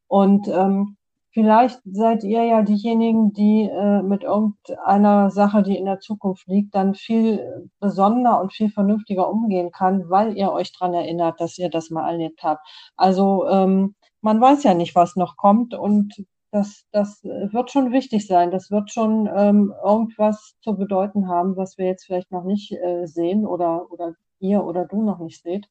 [0.08, 0.96] Und ähm,
[1.32, 6.74] vielleicht seid ihr ja diejenigen, die äh, mit irgendeiner Sache, die in der Zukunft liegt,
[6.74, 11.68] dann viel besonderer und viel vernünftiger umgehen kann, weil ihr euch dran erinnert, dass ihr
[11.68, 12.66] das mal erlebt habt.
[12.96, 18.26] Also ähm, man weiß ja nicht, was noch kommt und das, das wird schon wichtig
[18.26, 18.50] sein.
[18.50, 23.06] Das wird schon ähm, irgendwas zu bedeuten haben, was wir jetzt vielleicht noch nicht äh,
[23.06, 25.68] sehen oder, oder ihr oder du noch nicht seht.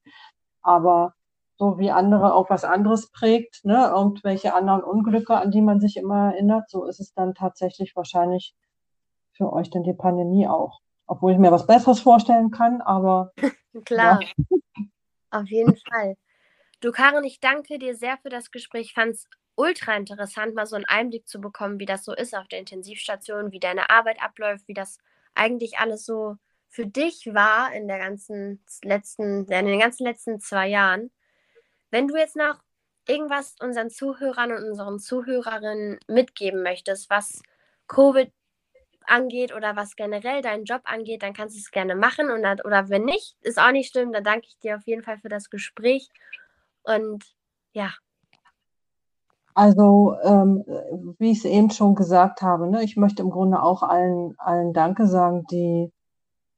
[0.62, 1.14] Aber
[1.58, 5.98] so wie andere auch was anderes prägt, ne, irgendwelche anderen Unglücke, an die man sich
[5.98, 8.54] immer erinnert, so ist es dann tatsächlich wahrscheinlich
[9.32, 10.80] für euch dann die Pandemie auch.
[11.06, 13.32] Obwohl ich mir was Besseres vorstellen kann, aber.
[13.84, 14.20] Klar.
[14.22, 14.56] Ja.
[15.30, 16.16] Auf jeden Fall.
[16.80, 18.86] Du, Karin, ich danke dir sehr für das Gespräch.
[18.86, 19.28] Ich fand es
[19.60, 23.52] ultra interessant, mal so einen Einblick zu bekommen, wie das so ist auf der Intensivstation,
[23.52, 24.98] wie deine Arbeit abläuft, wie das
[25.34, 26.36] eigentlich alles so
[26.68, 31.10] für dich war in der ganzen letzten, in den ganzen letzten zwei Jahren.
[31.90, 32.62] Wenn du jetzt noch
[33.06, 37.42] irgendwas unseren Zuhörern und unseren Zuhörerinnen mitgeben möchtest, was
[37.88, 38.32] Covid
[39.06, 42.30] angeht oder was generell deinen Job angeht, dann kannst du es gerne machen.
[42.30, 45.18] Und oder wenn nicht, ist auch nicht schlimm, dann danke ich dir auf jeden Fall
[45.18, 46.08] für das Gespräch.
[46.84, 47.24] Und
[47.72, 47.92] ja.
[49.54, 50.64] Also, ähm,
[51.18, 54.72] wie ich es eben schon gesagt habe, ne, ich möchte im Grunde auch allen, allen
[54.72, 55.92] Danke sagen, die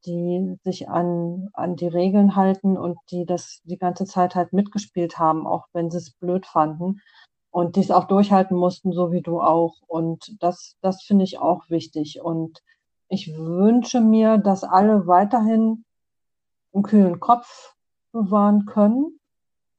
[0.07, 5.18] die sich an, an die Regeln halten und die das die ganze Zeit halt mitgespielt
[5.18, 7.01] haben, auch wenn sie es blöd fanden
[7.51, 9.76] und die es auch durchhalten mussten, so wie du auch.
[9.86, 12.20] Und das, das finde ich auch wichtig.
[12.22, 12.62] Und
[13.09, 15.84] ich wünsche mir, dass alle weiterhin
[16.74, 17.74] einen kühlen Kopf
[18.12, 19.20] bewahren können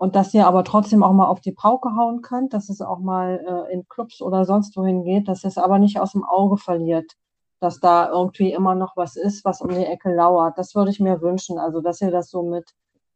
[0.04, 2.99] Und dass ihr aber trotzdem auch mal auf die Pauke hauen könnt, dass es auch
[2.99, 6.26] mal äh, in Clubs oder sonst wohin geht, dass ihr es aber nicht aus dem
[6.26, 7.14] Auge verliert,
[7.62, 10.58] dass da irgendwie immer noch was ist, was um die Ecke lauert.
[10.58, 11.58] Das würde ich mir wünschen.
[11.58, 12.70] Also, dass ihr das so mit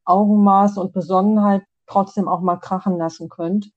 [0.06, 3.70] Augenmaß und Besonnenheit trotzdem auch mal krachen lassen könnt.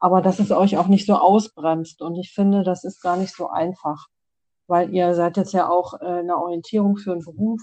[0.00, 2.02] Aber dass es euch auch nicht so ausbremst.
[2.02, 4.08] Und ich finde, das ist gar nicht so einfach,
[4.66, 7.60] weil ihr seid jetzt ja auch äh, eine Orientierung für einen Beruf.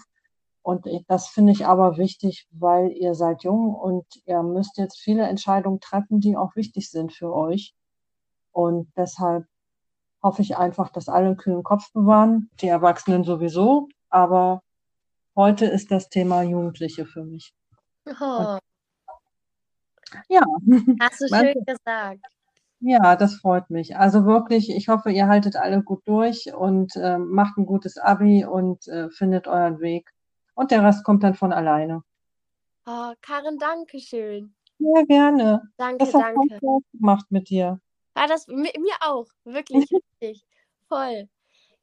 [0.64, 5.28] Und das finde ich aber wichtig, weil ihr seid jung und ihr müsst jetzt viele
[5.28, 7.76] Entscheidungen treffen, die auch wichtig sind für euch.
[8.53, 9.45] Und deshalb
[10.24, 13.89] hoffe ich einfach, dass alle einen kühlen Kopf bewahren, die Erwachsenen sowieso.
[14.09, 14.64] Aber
[15.36, 17.53] heute ist das Thema Jugendliche für mich.
[18.05, 18.57] Oh,
[20.30, 20.43] Ja,
[21.01, 22.22] hast du schön gesagt.
[22.80, 23.97] Ja, das freut mich.
[23.97, 28.45] Also wirklich, ich hoffe, ihr haltet alle gut durch und äh, macht ein gutes Abi
[28.45, 30.09] und äh, findet euren Weg.
[30.56, 32.04] Und der Rest kommt dann von alleine.
[32.86, 34.54] Oh, Karin, danke schön.
[34.80, 35.62] Ja, gerne.
[35.78, 36.58] Danke, Das hat danke.
[36.58, 37.80] Spaß gemacht mit dir.
[38.14, 40.43] War das mi mir auch, wirklich richtig.
[40.88, 41.30] Voll.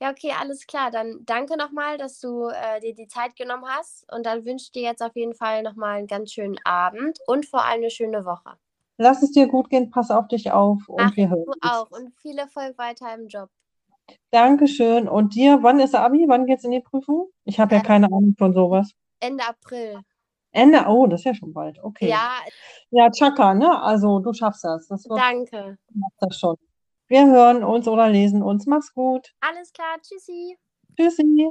[0.00, 0.90] Ja, okay, alles klar.
[0.90, 4.10] Dann danke nochmal, dass du äh, dir die Zeit genommen hast.
[4.12, 7.46] Und dann wünsche ich dir jetzt auf jeden Fall nochmal einen ganz schönen Abend und
[7.46, 8.56] vor allem eine schöne Woche.
[8.98, 11.60] Lass es dir gut gehen, pass auf dich auf und wir hören du uns.
[11.62, 13.50] auch und viel Erfolg weiter im Job.
[14.30, 15.08] Dankeschön.
[15.08, 16.24] Und dir, wann ist Abi?
[16.28, 17.28] Wann geht's in die Prüfung?
[17.44, 18.92] Ich habe ja Äh, keine Ahnung von sowas.
[19.20, 20.00] Ende April.
[20.52, 21.78] Ende, oh, das ist ja schon bald.
[21.82, 22.08] Okay.
[22.08, 22.30] Ja,
[22.90, 23.80] Ja, Chaka, ne?
[23.82, 24.88] Also du schaffst das.
[24.88, 25.78] Das wird danke.
[25.88, 26.56] du machst das schon.
[27.06, 28.66] Wir hören uns oder lesen uns.
[28.66, 29.32] Mach's gut.
[29.40, 30.56] Alles klar, tschüssi.
[30.96, 31.50] Tschüssi.